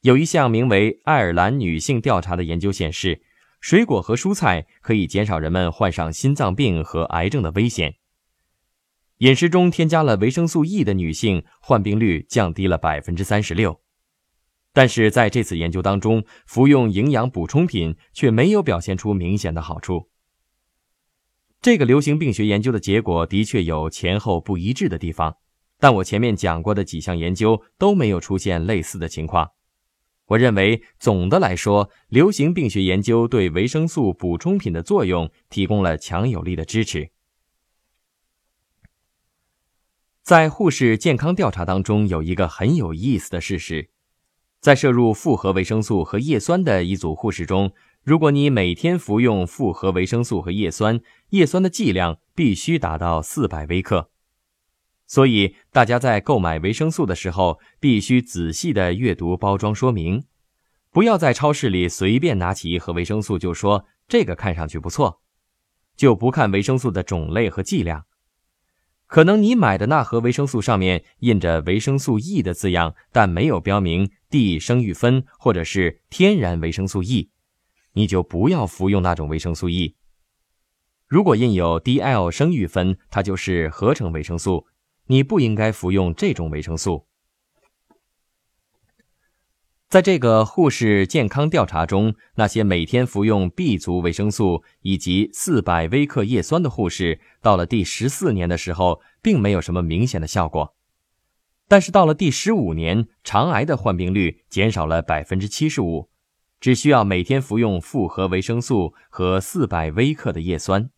[0.00, 3.22] 有一项名为“爱尔兰女性调查”的研究显示，
[3.66, 7.96] 水果和蔬菜可以减少人们患上心脏病和癌症的危险。
[9.16, 13.80] 饮食中添加了维生素 E 的女性患病率降低了百分之三十六，
[14.72, 20.10] 但是在这次研究当中，服用营养补充品却没有表现出明显的好处。
[21.60, 25.38] 这个流行病学研究的结果的确有前后不一致的地方，
[25.80, 29.50] 但我前面讲过的几项研究都没有出现类似的情况。
[30.26, 37.10] 我认为，总的来说，流行病学研究对维生素补充品的作用提供了强有力的支持。
[40.22, 43.90] 在护士健康调查当中，有一个很有意思的事实：
[44.60, 47.72] 在摄入复合维生素和叶酸的一组护士中，
[48.02, 54.10] 如果你每天服用复合维生素和叶酸，叶酸的剂量必须达到四百微克。
[55.06, 60.24] 所以，大家在购买维生素的时候，必须仔细的阅读包装说明，
[60.90, 65.20] 不要在超市里随便拿起一盒维生素就说这个看上去不错，
[65.96, 68.06] 就不看维生素的种类和剂量。
[69.06, 77.30] 可能你买的那盒维生素上面印着维生素 E 的字样，但没有标明 D 生育酚或者是天然维生素 E，
[77.92, 79.94] 你就不要服用那种维生素 E。
[81.06, 84.66] 如果印有 DL 生育酚，它就是合成维生素。
[85.06, 87.06] 你不应该服用这种维生素。
[89.88, 100.74] 在这个护士健康调查中，那些每天服用 B 族维生素以及四百微克叶酸的护士，到了第十四年的时候，并没有什么明显的效果。
[101.68, 106.10] 但是到了第十五年，肠癌的患病率减少了百分之七十五，
[106.60, 110.90] 只需要每天服用复合维生素和四百微克的叶酸。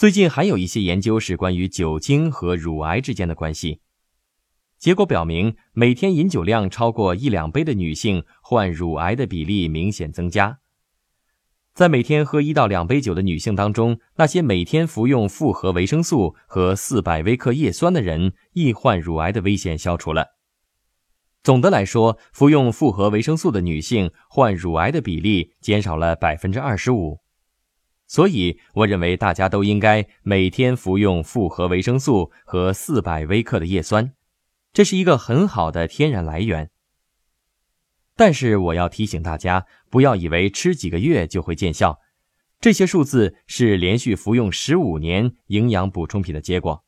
[0.00, 3.82] 最近还有一些研究是关于酒精和乳癌之间的关系。
[4.78, 10.60] 结果表明，每天饮酒量超过一两杯的女性患乳癌的比例明显增加。
[11.74, 20.28] 在每天喝一到两杯酒的女性当中，那些每天服用复合维生素和四百微克叶酸的人，易患乳癌的危险消除了。
[21.42, 27.18] 总的来说，服用复合维生素的女性患乳癌的比例减少了百分之二十五。
[28.10, 34.14] 所以，我认为大家都应该每天服用复合维生素和四百微克的叶酸，
[34.72, 36.72] 这是一个很好的天然来源。
[38.16, 42.00] 但是，我要提醒大家，不要以为吃几个月就会见效，
[42.58, 46.84] 这些数字是连续服用十五年营养补充品的结果。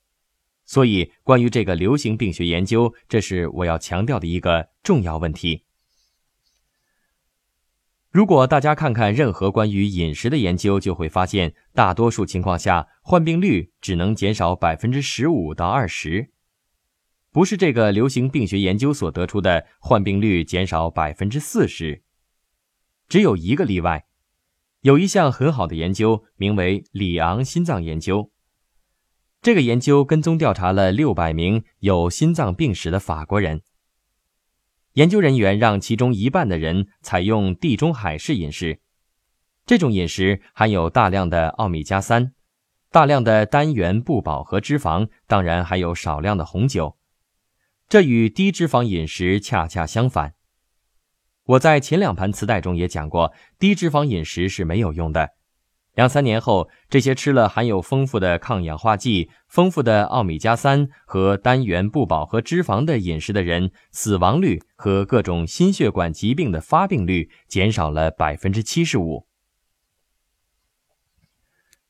[0.65, 5.63] 所以，关于这个流行病学研究，这是我要强调的一个重要问题。
[8.13, 16.29] 如果大家看看任何关于饮食的研究，就会发现，大多数情况下，患病率只能减少百分之十五到二十，
[17.31, 22.03] 不是这个流行病学研究所得出的患病率减少百分之四十。
[23.09, 24.05] 只有一个例外，
[24.81, 28.31] 有一项很好的研究，名为里昂心脏研究。
[29.41, 33.63] 这个研究跟踪调查了六百名有心脏病史的法国人。
[34.93, 38.79] 研究人员让其中一半的人采用地中海式饮食，
[39.65, 42.33] 这种饮食含有大量的奥米加三、
[42.91, 46.97] 大量的单元不饱和脂肪，当然还有少量的红酒。
[47.89, 50.35] 这与低脂肪饮食恰恰相反。
[51.45, 55.31] 我在前两盘磁带中也讲过，低脂肪饮食是没有用的。
[55.95, 69.27] 两三年后，这些吃了含有丰富的抗氧化剂、丰富的奥米加三和单元不饱和脂肪的饮食的人，死亡率和各种心血管疾病的发病率减少了百分之七十五。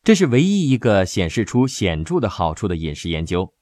[0.04, 3.54] 这是唯一一个显示出显著的好处的饮食研究，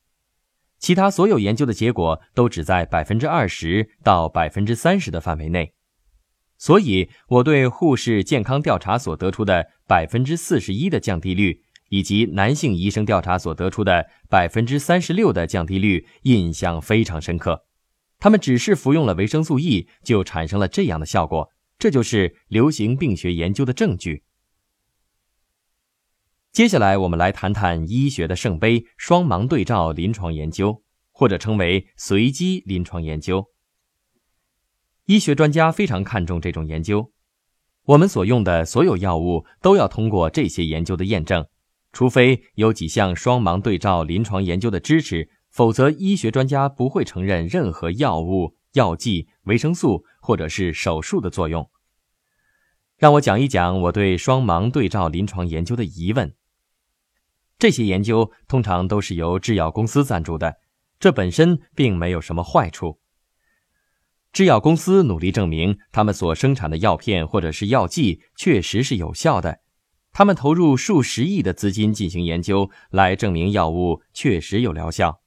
[0.79, 5.75] 其他所有研究的结果都只在百分之二十到百分之三十的范围内。
[6.61, 17.65] 所以，我对护士健康调查所得出的百分之四十一的降低率，以及男性医生调查所得出的百分之三十六的降低率印象非常深刻。
[18.19, 21.49] 他们只是服用了维生素 E，就产生了这样的效果。
[21.79, 24.21] 这就是流行病学研究的证据。
[26.51, 33.47] 接下来，我们来谈谈医学的圣杯——双盲对照临床研究，或者称为随机临床研究。
[35.05, 37.11] 医学专家非常看重这种研究，
[37.85, 41.47] 我们所用的所有药物都要通过这些研究的验证，
[41.91, 51.69] 除非有几项双盲对照临床研究的支持，否则医学专家不会承认任何药物、药剂、维生素或者是手术的作用。
[52.97, 56.35] 让我讲一讲我对双盲对照临床研究的疑问。
[57.57, 60.57] 这些研究通常都是由制药公司赞助的，
[60.99, 63.00] 这本身并没有什么坏处。
[64.33, 69.59] 制药公司努力证明他们所生产的药片或者是药剂确实是有效的，
[70.13, 75.21] 他们投入数十亿的资金进行研究，来证明药物确实有疗效。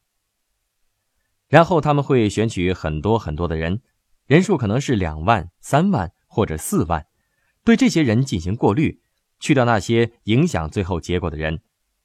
[1.48, 3.82] 然后他们会选取很多很多的人，
[4.26, 7.06] 人数可能是两万、三万或者四万，
[7.62, 9.00] 对这些人进行过滤，
[9.38, 11.60] 去掉那些影响最后结果的人，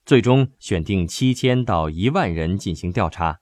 [0.05, 3.39] 最终选定七千到一万人进行调查。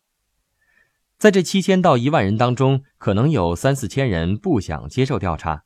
[1.18, 5.64] 在这七千到一万人当中，可能有三四千人不想接受调查，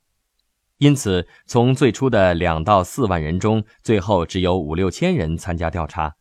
[0.77, 6.15] 因此从最初的两到四万人中，最后只有五六千人参加调查。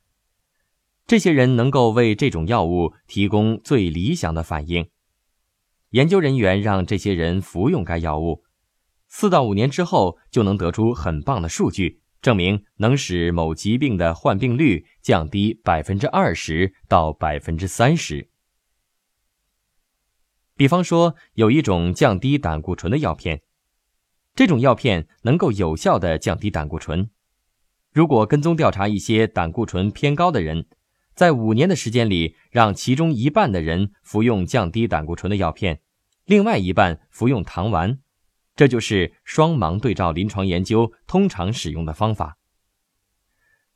[1.07, 4.89] 这些人能够为这种药物提供最理想的反应。
[5.91, 8.43] 研究人员让这些人服用该药物，
[9.07, 18.30] 四到五年之后就能得出很棒的数据，证明能使某疾病的患病率降低百分之二十到百分之三十。
[20.61, 23.41] 比方说，有一种降低胆固醇的药片，
[24.35, 27.09] 这种药片能够有效的降低胆固醇。
[27.95, 30.67] 如果跟踪调查一些胆固醇偏高的人，
[31.15, 35.81] 在五年的时间里，让其中一半的人服用降低胆固醇的药片，
[36.27, 37.99] 另外一半服用糖丸，
[38.55, 42.37] 这就是双盲对照临床研究通常使用的方法。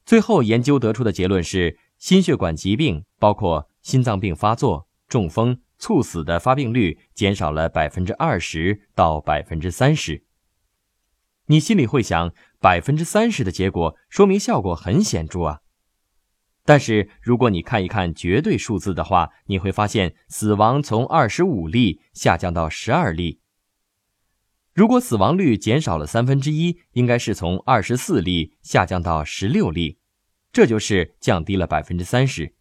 [0.04, 5.62] 最后研究得出的结论是，心血管疾病，包括心脏病发作、中风。
[5.84, 10.24] 猝死的发病率减少了百分之二十到百分之三十。
[11.48, 15.60] 你心里会想，百分之三十的结果说明效果很显著啊。
[16.64, 23.40] 但是如果你看一看绝对数字的话，你会发现死亡从二十五例下降到十二例。
[24.72, 29.98] 如果死亡率减少了三分之一，应该是从二十四例下降到十六例，
[30.50, 32.53] 这就是降低了百分之三十。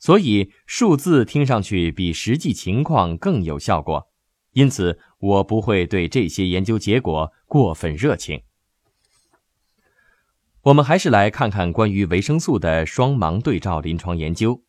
[0.00, 4.08] 所以数字听上去比实际情况更有效果，
[4.52, 8.42] 因此我不会对这些研究结果过分热情。
[10.62, 14.62] 我们还是来看看关于维生素的双盲对照临床研究。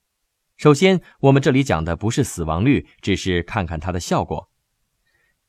[0.57, 4.49] 首先，我们这里讲的不是死亡率，只是看看它的效果。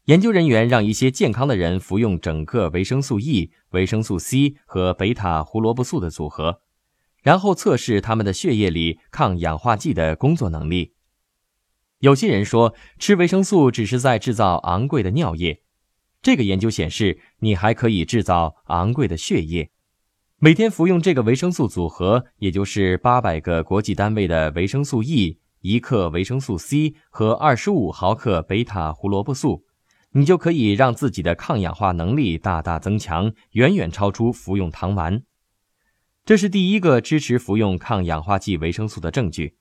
[0.05, 6.63] 研究人员让一些健康的人服用整个维生素 E、维生素 C 和贝塔胡萝卜素的组合。
[7.23, 10.95] 然后测试他们的血液里抗氧化剂的工作能力。
[12.01, 15.63] 有些人说吃维生素只是在制造昂贵的尿液，
[16.21, 19.71] 这个研究显示你还可以制造昂贵的血液。
[20.39, 29.65] 每天服用这个维生素组合，也就是八百个国际单位的维生素 E、一克维生素 C 和二十五毫克贝塔胡萝卜素，
[30.11, 35.23] 你就可以让自己的抗氧化能力大大增强，远远超出服用糖丸。
[36.25, 39.57] 这是第一个支持服用抗氧化剂维生素的证据。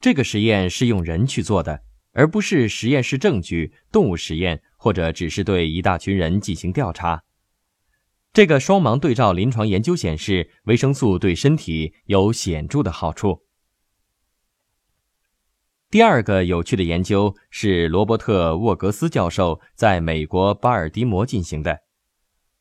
[0.00, 7.24] 这个实验是用人去做的，而不是实验室证据、动物实验，或者只是对一大群人进行调查。
[8.32, 13.44] 这个双盲对照临床研究显示，维生素对身体有显著的好处。
[15.90, 21.83] 第二个有趣的研究是罗伯特·沃格斯教授在美国巴尔的摩进行的。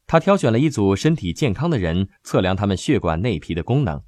[0.06, 4.04] 他挑选了一组身体健康的人，测量他们血管内皮的功能。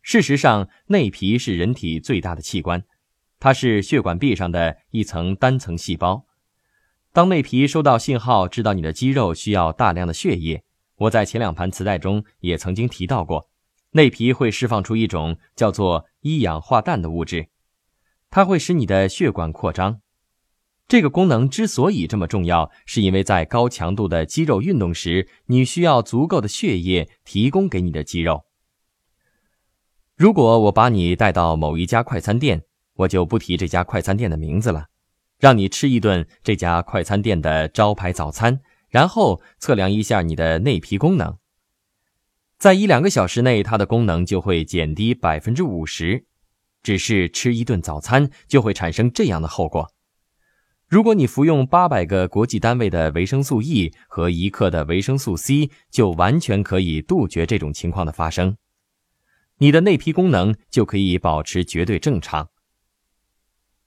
[0.00, 2.84] 事实上，内皮是人体最大的器官，
[3.38, 6.26] 它是血管壁上的一层单层细胞。
[7.12, 10.64] 当内皮收到信号，知道你的肌肉需要大量的血液。
[10.96, 13.48] 我在前两盘磁带中也曾经提到过，
[13.90, 17.48] 内皮会释放出一种叫做一氧化氮的物质，
[18.30, 20.00] 它会使你的血管扩张。
[20.92, 28.44] 这个功能之所以这么重要，是因为在高强度的肌肉运动时，你需要足够的血液提供给你的肌肉。
[30.18, 34.88] 如果我把你带到某一家快餐店，我就不提这家快餐店的名字了。
[35.38, 41.38] 让你吃一顿这家快餐店的招牌早餐，然后测量一下你的内皮功能。
[42.58, 46.26] 在一两个小时内，它的功能就会减低百分之五十。
[46.82, 49.90] 只是吃一顿早餐就会产生这样的后果。
[50.92, 58.58] 如果你服用八百个国际单位的维生素 E 和一克的维生素 C，就完全可以杜绝这种情况的发生。
[59.56, 62.50] 你的内皮功能就可以保持绝对正常。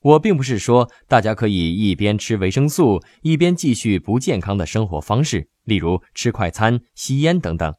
[0.02, 7.76] 我并不是说大家可以一边吃维生素一边继续不健康的生活方式，例如吃快餐、吸烟等等，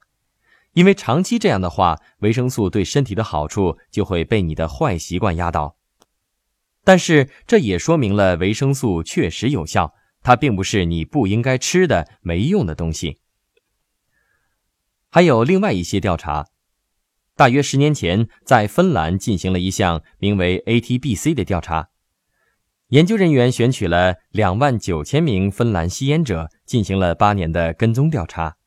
[0.74, 5.74] 因为长期这样的话，维生素对身体的好处就会被你的坏习惯压倒。
[6.86, 13.18] 但是这也说明了维生素确实有效，它并不是你不应该吃的没用的东西。
[15.10, 16.46] 还有另外一些调查，
[17.34, 21.88] 大约十年前在芬兰进行了一项名为 ATBC 的调查。
[22.90, 28.58] 研究人员选取了两万九千名芬兰吸烟者，进行了八年的跟踪调查。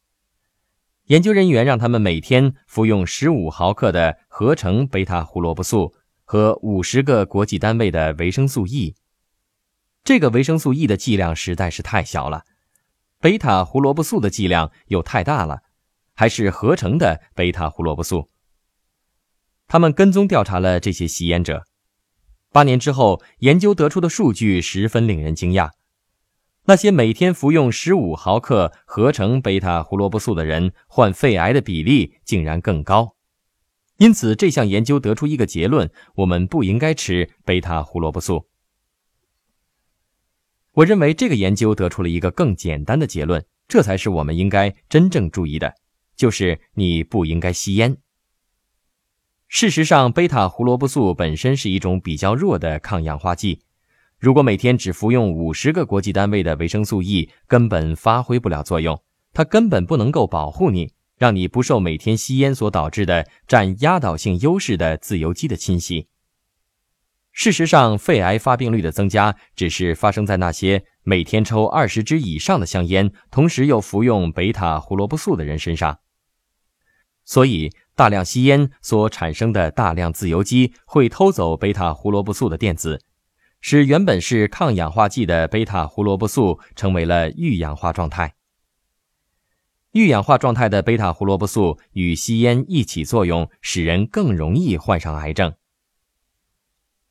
[1.05, 5.95] 研究人员让他们每天服用十五毫克的合成贝塔胡萝卜素
[6.31, 8.93] 和五十个国际单位的维生素 E。
[10.03, 12.43] 这个维生素 E 的剂量实在是太小了，
[13.19, 15.63] 贝塔胡萝卜素的剂量又太大了，
[16.13, 18.29] 还是合成的贝塔胡萝卜素。
[19.67, 21.65] 他们跟踪调查了这些吸烟者。
[22.51, 25.71] 八年之后，研究得出的数据十分令人惊讶。
[26.65, 33.15] 那些每天服用十五毫克合成贝塔胡萝卜素的人，患肺癌的比例竟然更高。
[33.99, 38.47] 因此，这项研究得出一个结论：我们不应该吃贝塔胡萝卜素。
[40.71, 45.75] 我认为这个研究得出了一个更简单的结论，这才是我们应该真正注意的，
[46.15, 47.97] 就是你不应该吸烟。
[49.49, 53.63] 事实上，贝塔胡萝卜素本身是一种比较弱的抗氧化剂。
[54.17, 59.01] 如果每天只服用五十个国际单位的维生素 E，根本发挥不了作用。
[59.33, 66.07] 它根本不能够保护你，让你不受每天吸烟所导致的占压倒性优势的自由基的侵袭。
[67.31, 75.99] 事实上，肺癌发病率的增加只是发生在那些每天抽二十支以上的香烟，同时又服用贝塔胡萝卜素的人身上。
[77.23, 77.71] 所以。
[77.99, 83.03] 大量吸烟所产生的大量自由基会偷走贝塔胡萝卜素的电子，
[83.59, 88.35] 使原本是抗氧化剂的贝塔胡萝卜素成为了预氧化状态。
[89.93, 95.55] 预氧化状态的贝塔胡萝卜素与吸烟一起作用，使人更容易患上癌症。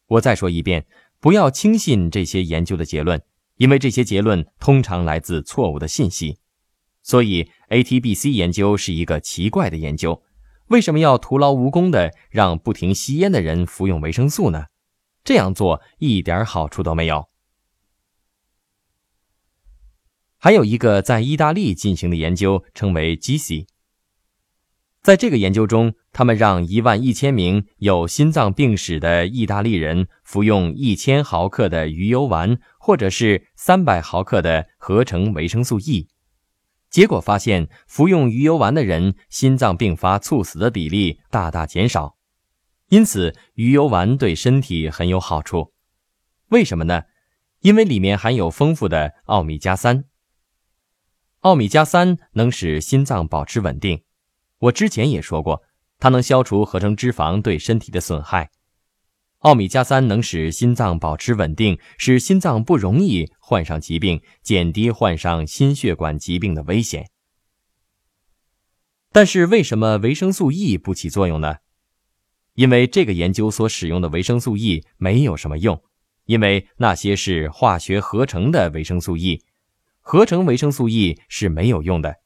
[0.06, 0.86] 我再说一遍，
[1.18, 3.20] 不要轻信这些研究的结论，
[3.56, 6.38] 因为这些结论通常来自错误的信息。
[7.02, 10.22] 所以，ATBC 研究是一个奇怪的研究。
[10.68, 14.66] 为什么要徒劳无功的让不停吸烟的人服用维生素呢？
[15.24, 17.27] 这样做一点好处都没有。
[20.41, 23.66] 还有一个在意大利进行的研究，称为 GC。
[25.03, 36.09] 在这个研究中，他们让一万一千名有心脏病史的意大利人服用一千毫克的鱼油丸，或者是三百毫克的合成维生素 E。
[36.89, 42.16] 结果发现，服用鱼油丸的人心脏病发猝死的比例大大减少，
[42.91, 45.72] 因此鱼油丸对身体很有好处。
[46.51, 47.03] 为什么呢？
[47.61, 50.05] 因为里面含有丰富的奥米加三。
[51.49, 54.03] 奥米加三能使心脏保持稳定。
[54.59, 55.62] 我之前也说过，
[55.99, 58.51] 它能消除合成脂肪对身体的损害。
[59.38, 67.09] 奥米加三能使心脏保持稳定，使心脏不容易患上疾病，减低患上心血管疾病的危险。
[69.11, 71.57] 但是，为什么维生素 E 不起作用呢？
[72.57, 75.82] 因为这个研究所使用的维生素 E 没有什么用，
[76.26, 79.42] 因为那些是化学合成的维生素 E，
[80.11, 82.16] 合成维生素 E 是没有用的，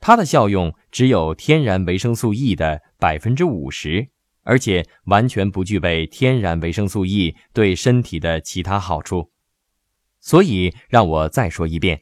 [0.00, 4.08] 它的效用只有天然维生素 E 的百分之五十。
[4.44, 9.30] 而且完全不具备天然维生素 E 对身体的其他好处，
[10.22, 12.00] 所以让我再说一遍，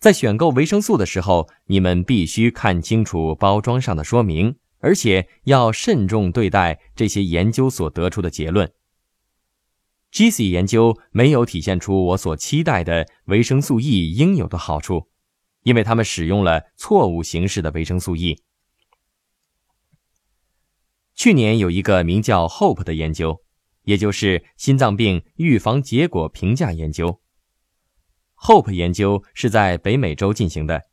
[0.00, 8.68] 在选购维生素的时候，你们必须看清楚包装上的说明，而且要慎重对待这些研究所得出的结论。
[10.12, 15.08] GC 研究没有体现出我所期待的维生素 E 应有的好处，
[15.62, 18.42] 因为他们使用了错误形式的维生素 E。
[21.14, 23.42] 去年有一个名叫 Hope 的研究，
[23.84, 27.20] 也就是心脏病预防结果评价研究。
[28.36, 30.84] Hope 研究是在北美洲进行的，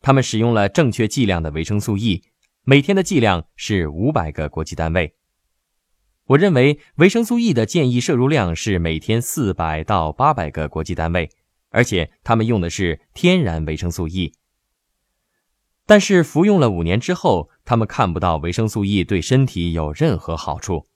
[0.00, 2.22] 他们使用了正确剂量的维生素 E，
[2.62, 5.16] 每天的剂量是五百个国际单位。
[6.26, 11.30] 我认为维生素 E 的建议摄入量是每天四百到八百个国际单位，
[11.70, 14.32] 而且他们用的是天然维生素 E。
[15.86, 20.86] 但是服用了五年之后，他们看不到维生素 E 对身体有任何好处。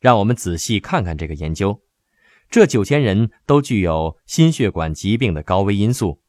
[0.00, 1.82] 让我们仔细看看这个研究。
[2.50, 6.22] 这九千人都具有心血管疾病的高危因素，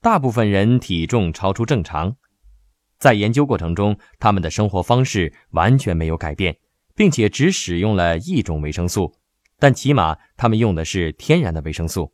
[0.00, 2.16] 大部分人体重超出正常。
[2.98, 6.56] 在研究过程中，他们的生活方式完全没有改变，
[6.94, 9.14] 并且只使用了一种维生素，
[9.58, 12.12] 但起码他们用的是天然的维生素。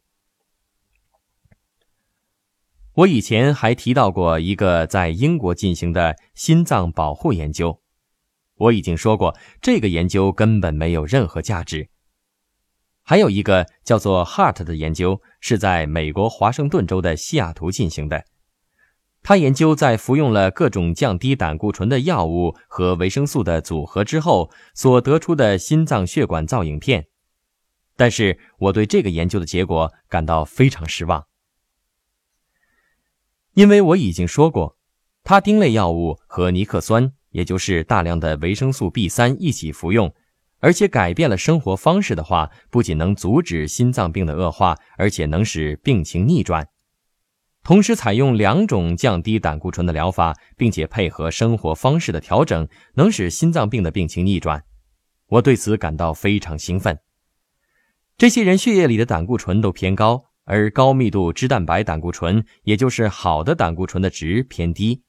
[2.95, 7.81] 我以前还提到过一个在英国进行的心脏保护研究，
[8.57, 11.91] 我已经说过这个研究根本没有任何价值。
[13.03, 18.24] 还有一个叫做 Heart 的研究是在美国华盛顿州的西雅图进行的，
[19.29, 27.09] 他研究在服用了各种降低胆固醇的药物和维生素的组合之后所得出的心脏血管造影片，
[27.95, 31.26] 但是我对这个研究的结果感到非常失望。
[33.53, 34.79] 因为我已经说过，
[35.22, 40.14] 他汀类药物和尼克酸，也就是大量的维生素 B 三一起服用，
[40.61, 46.66] 而且改变了生活方式的话，不仅能阻止心脏病的恶化，而且能使病情逆转。
[47.69, 54.64] 同时，采用两种降低胆固醇的疗法，并且配合生活方式的调整，能使心脏病的病情逆转。
[55.27, 56.99] 我对此感到非常兴奋。
[58.16, 60.25] 这些人血液里的胆固醇都偏高。
[60.45, 65.03] 而高密度脂蛋白胆固醇，也就是好的胆固醇的值偏低。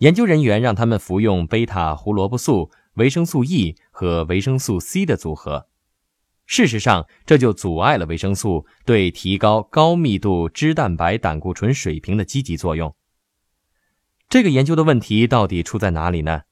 [0.00, 5.68] 研究人员让他们服用贝塔胡萝卜素、维生素 E 和维生素 C 的组合。
[6.52, 12.94] 事实上，这就阻碍了维生素对提高高密度脂蛋白胆固醇水平的积极作用。
[14.28, 16.42] 这个研究的问题到底出在哪里呢？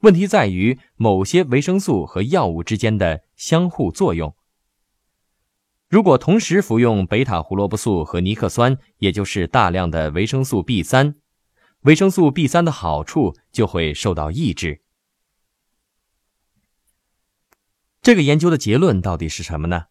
[0.00, 4.36] 问题在于某些维生素和药物之间的相互作用。
[5.88, 11.14] 如果同时服用贝塔胡萝卜素和尼克酸，也就是大量的维生素 B 三，
[11.84, 14.81] 维生素 B 三的好处就会受到抑制。
[18.02, 19.84] 这个研究的结论到底是什么呢？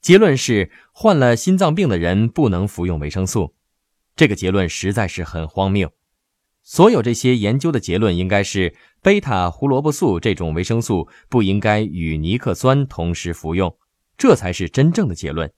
[0.00, 3.54] 结论是患了心脏病的人不能服用维生素。
[4.16, 5.92] 这个结论实在是很荒谬。
[6.64, 13.78] 所有这些研究的结论应该是贝塔胡萝卜素这种维生素不应该与尼克酸同时服用。
[14.16, 15.52] 这才是真正的结论。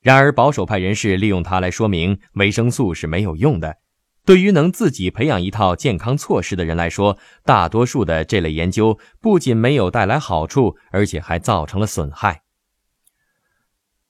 [0.00, 3.78] 然而，保守派人士利用它来说明维生素是没有用的。
[4.26, 12.42] 对于能自己培养一套健康措施的人来说，大多数的这类研究不仅没有带来好处，而且还造成了损害。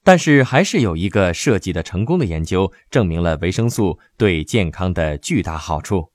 [0.02, 6.10] 但是，还是有一个设计的成功的研究证明了维生素对健康的巨大好处。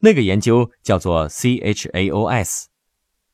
[0.00, 2.66] 那个研究叫做 CHAOS。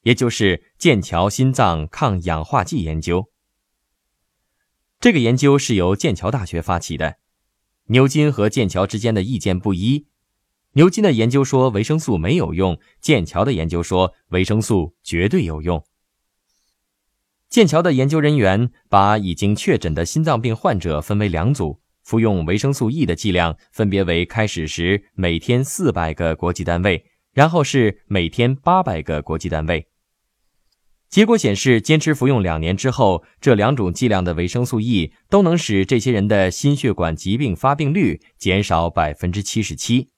[0.03, 3.30] 也就是剑桥心脏抗氧化剂研究。
[4.99, 7.18] 这个研究是由剑桥大学发起的。
[7.87, 10.07] 牛津和剑桥之间的意见不一。
[10.74, 15.85] 牛津的研究说维生素没有用，剑桥的研究说维生素绝对有用。
[17.51, 27.05] 剑桥的研究人员把已经确诊的心脏病患者分为两组，服用维生素 E 的剂量分别为开始时每天四百个国际单位，
[27.35, 29.87] 然后是每天八百个国际单位。
[31.12, 40.08] 结果显示，坚持服用两年之后，这两种剂量的维生素 E 都能使这些人的心血管疾病发病率减少百分之七十七。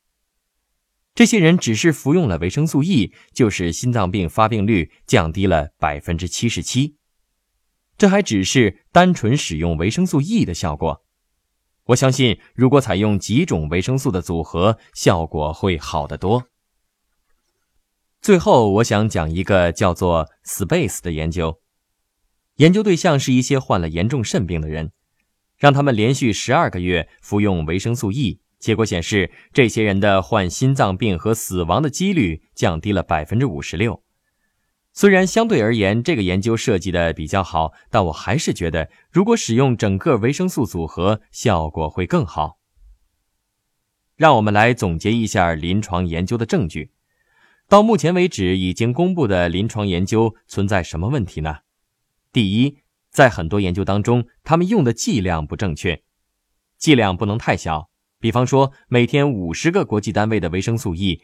[1.13, 6.95] 这些人只是服用了维生素 E，就使心脏病发病率降低了百分之七十七。
[7.99, 11.03] 这还只是单纯使用维生素 E 的效果。
[11.87, 16.45] 我相信，如果采用几种维生素的组合，效果会好得多。
[18.25, 21.61] 最后，我想讲一个叫做 SPACE 的研究，
[22.57, 24.93] 研究对象是一些患了严重肾病的人，
[25.59, 28.41] 让他们连续十二个月服用维生素 E。
[28.59, 34.03] 结果显示，这些人的患心脏病和死亡的几率降低了百分之五十六。
[34.95, 42.59] 虽然相对而言，这个研究设计的比较好，但我还是觉得，如果使用整个维生素组合，效果会更好。
[44.17, 46.94] 让我们来总结一下临床研究的证据。
[47.69, 51.59] 到目前为止，已经公布的临床研究存在什么问题呢？
[52.33, 52.79] 第一，
[53.11, 56.03] 在很多研究当中，他们用的剂量不正确，
[56.77, 57.91] 剂量不能太小。
[58.21, 61.23] 比方说，每天五十个国际单位的维生素 E，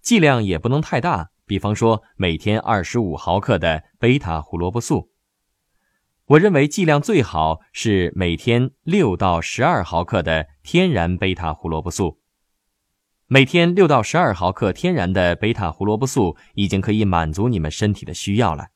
[0.00, 1.30] 剂量也不能太大。
[1.46, 5.10] 比方说，每天二十五毫克的贝塔胡萝卜素。
[6.26, 12.20] 我认为剂量最好是每天六到十二毫克的天然贝塔胡萝卜素。
[13.26, 18.68] 每天六到十二毫克天然的贝塔胡萝卜素已经可以满足你们身体的需要了。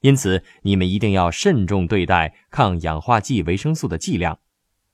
[0.00, 4.38] 因此，你们一定要慎重对待抗氧化剂维生素的剂量。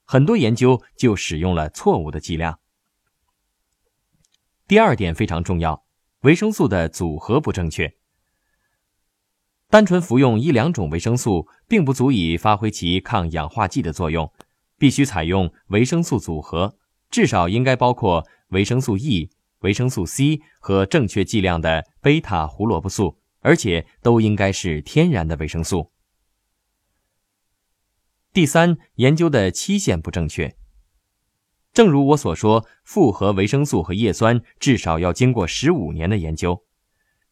[0.04, 2.58] 很多研究就使用了错误的剂量。
[4.66, 5.84] 第二点非常重要，
[6.22, 7.94] 维生素的组合不正确。
[9.70, 14.32] 单纯服用一两种维生素并不足以发挥其抗氧化剂的作用，
[14.76, 16.76] 必须采用维生素组合，
[17.08, 19.30] 至少应该包括维生素 E、
[19.60, 25.90] 维生素 C 和正确剂量的贝塔胡萝卜素，而且都应该是天然的维生素。
[28.32, 30.56] 第三，研究的期限不正确。
[31.72, 36.64] 正如我所说，复合维生素和叶酸至少要经过十五年的研究，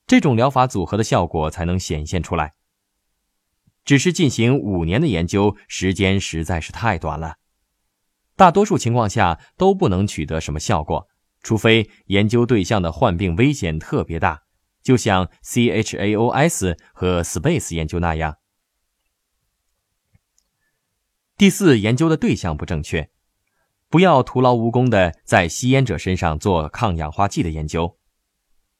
[0.06, 2.54] 这种疗法组合的效果才能显现出来。
[3.84, 7.36] 只是进行五年的研究，时间实在是太短了，
[8.36, 11.08] 大多数情况下都不能取得什么效果，
[11.42, 14.42] 除非研究对象的患病危险特别大，
[14.82, 18.38] 就像 CHAOS 和 SPACE 研究那样。
[21.36, 23.10] 第四，研究的对象不正确，
[23.88, 27.98] 不要徒劳无功的在吸烟者身上做抗氧化剂的研究。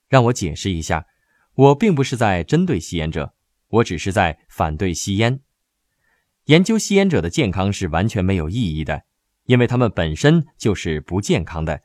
[0.08, 1.06] 让我解释一下，
[1.54, 3.34] 我并不是在针对吸烟者，
[3.68, 5.40] 我只是在反对吸烟。
[6.44, 9.04] 研究吸烟者的健康是完全没有意义的，
[9.46, 11.82] 因为他们本身就是不健康的，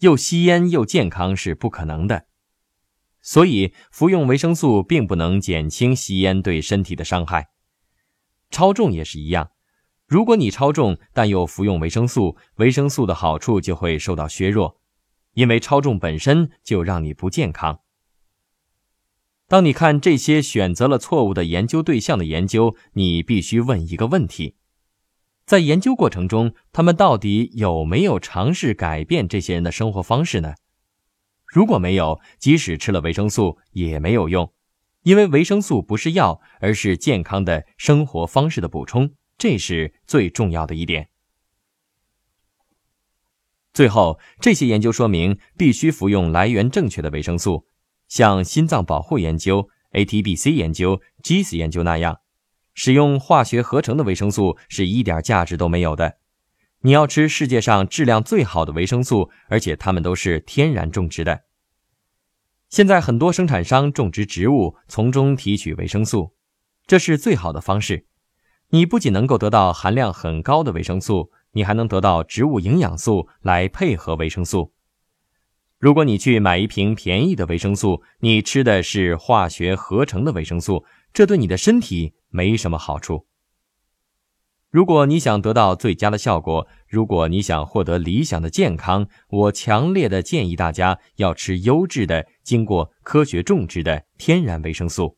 [0.00, 2.26] 又吸烟又健康是不可能的。
[3.22, 7.50] 所以，服用维生素并不能减轻吸烟对身体的伤害。
[8.50, 9.50] 超重也是一样。
[10.06, 14.80] 如果你超重，但又服用维生素，维生素的好处就会受到削弱，
[15.34, 17.80] 因为超重本身就让你不健康。
[19.46, 24.56] 当你看这些选择了错误的研究对象的研究，你必须问一个问题：
[25.50, 30.54] 在研究过程中，他们到底有没有尝试改变这些人的生活方式呢？
[31.44, 34.52] 如果没有，即使吃了维生素也没有用，
[35.02, 39.10] 因为维生素不是药，而是健康的生活方式的补充。
[39.36, 41.08] 这是最重要的一点。
[43.74, 47.66] 最后，这些研究说明必须服用来源正确的维生素，
[48.06, 52.20] 像心脏保护研究、ATBC 研究、GIS 研究那样，
[52.74, 56.18] 使用化学合成的维生素是一点价值都没有的。
[56.82, 61.42] 你要吃世界上质量最好的维生素，而且它们都是天然种植的。
[62.70, 66.34] 现在很多生产商种植植物，从中提取维生素，
[66.86, 68.06] 这是最好的方式。
[68.70, 74.72] 你不仅能够得到含量很高的维生素，你还能得到植物营养素来配合维生素。
[75.78, 83.26] 如果你去买一瓶便宜的维生素，你吃的是化学合成的维生素，这对你的身体没什么好处。
[84.70, 95.16] 如果你想得到最佳的效果，如果你想获得理想的健康，我强烈的建议大家要吃优质的、经过科学种植的天然维生素。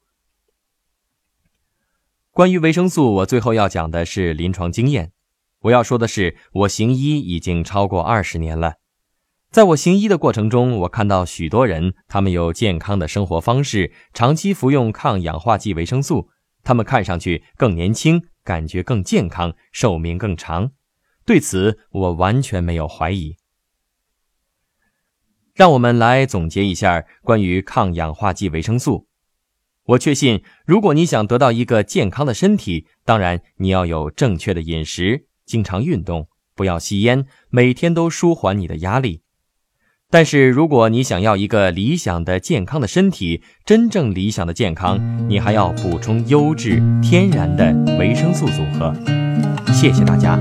[2.30, 5.12] 关于维生素，我最后要讲的是临床经验。
[5.60, 8.76] 我要说的是，我行医已经超过二十年了。
[9.52, 16.30] 在我行医的过程中，我看到许多人，他们有健康的生活方式，长期服用抗氧化剂维生素，
[16.62, 20.70] 他们看上去更年轻，感觉更健康，寿命更长。
[21.26, 23.36] 对此，我完全没有怀疑。
[25.52, 29.06] 让我们来总结一下关于抗氧化剂维生素。
[29.84, 39.20] 我确信，如果你想得到一个健康的身体，当然你要有正确的饮食，经常运动，不要吸烟，每天都舒缓你的压力。
[40.14, 48.94] 但是，如果你想要一个理想的健康的身体，真正理想的健康，你还要补充优质天然的维生素组合。
[49.72, 50.38] 谢谢大家。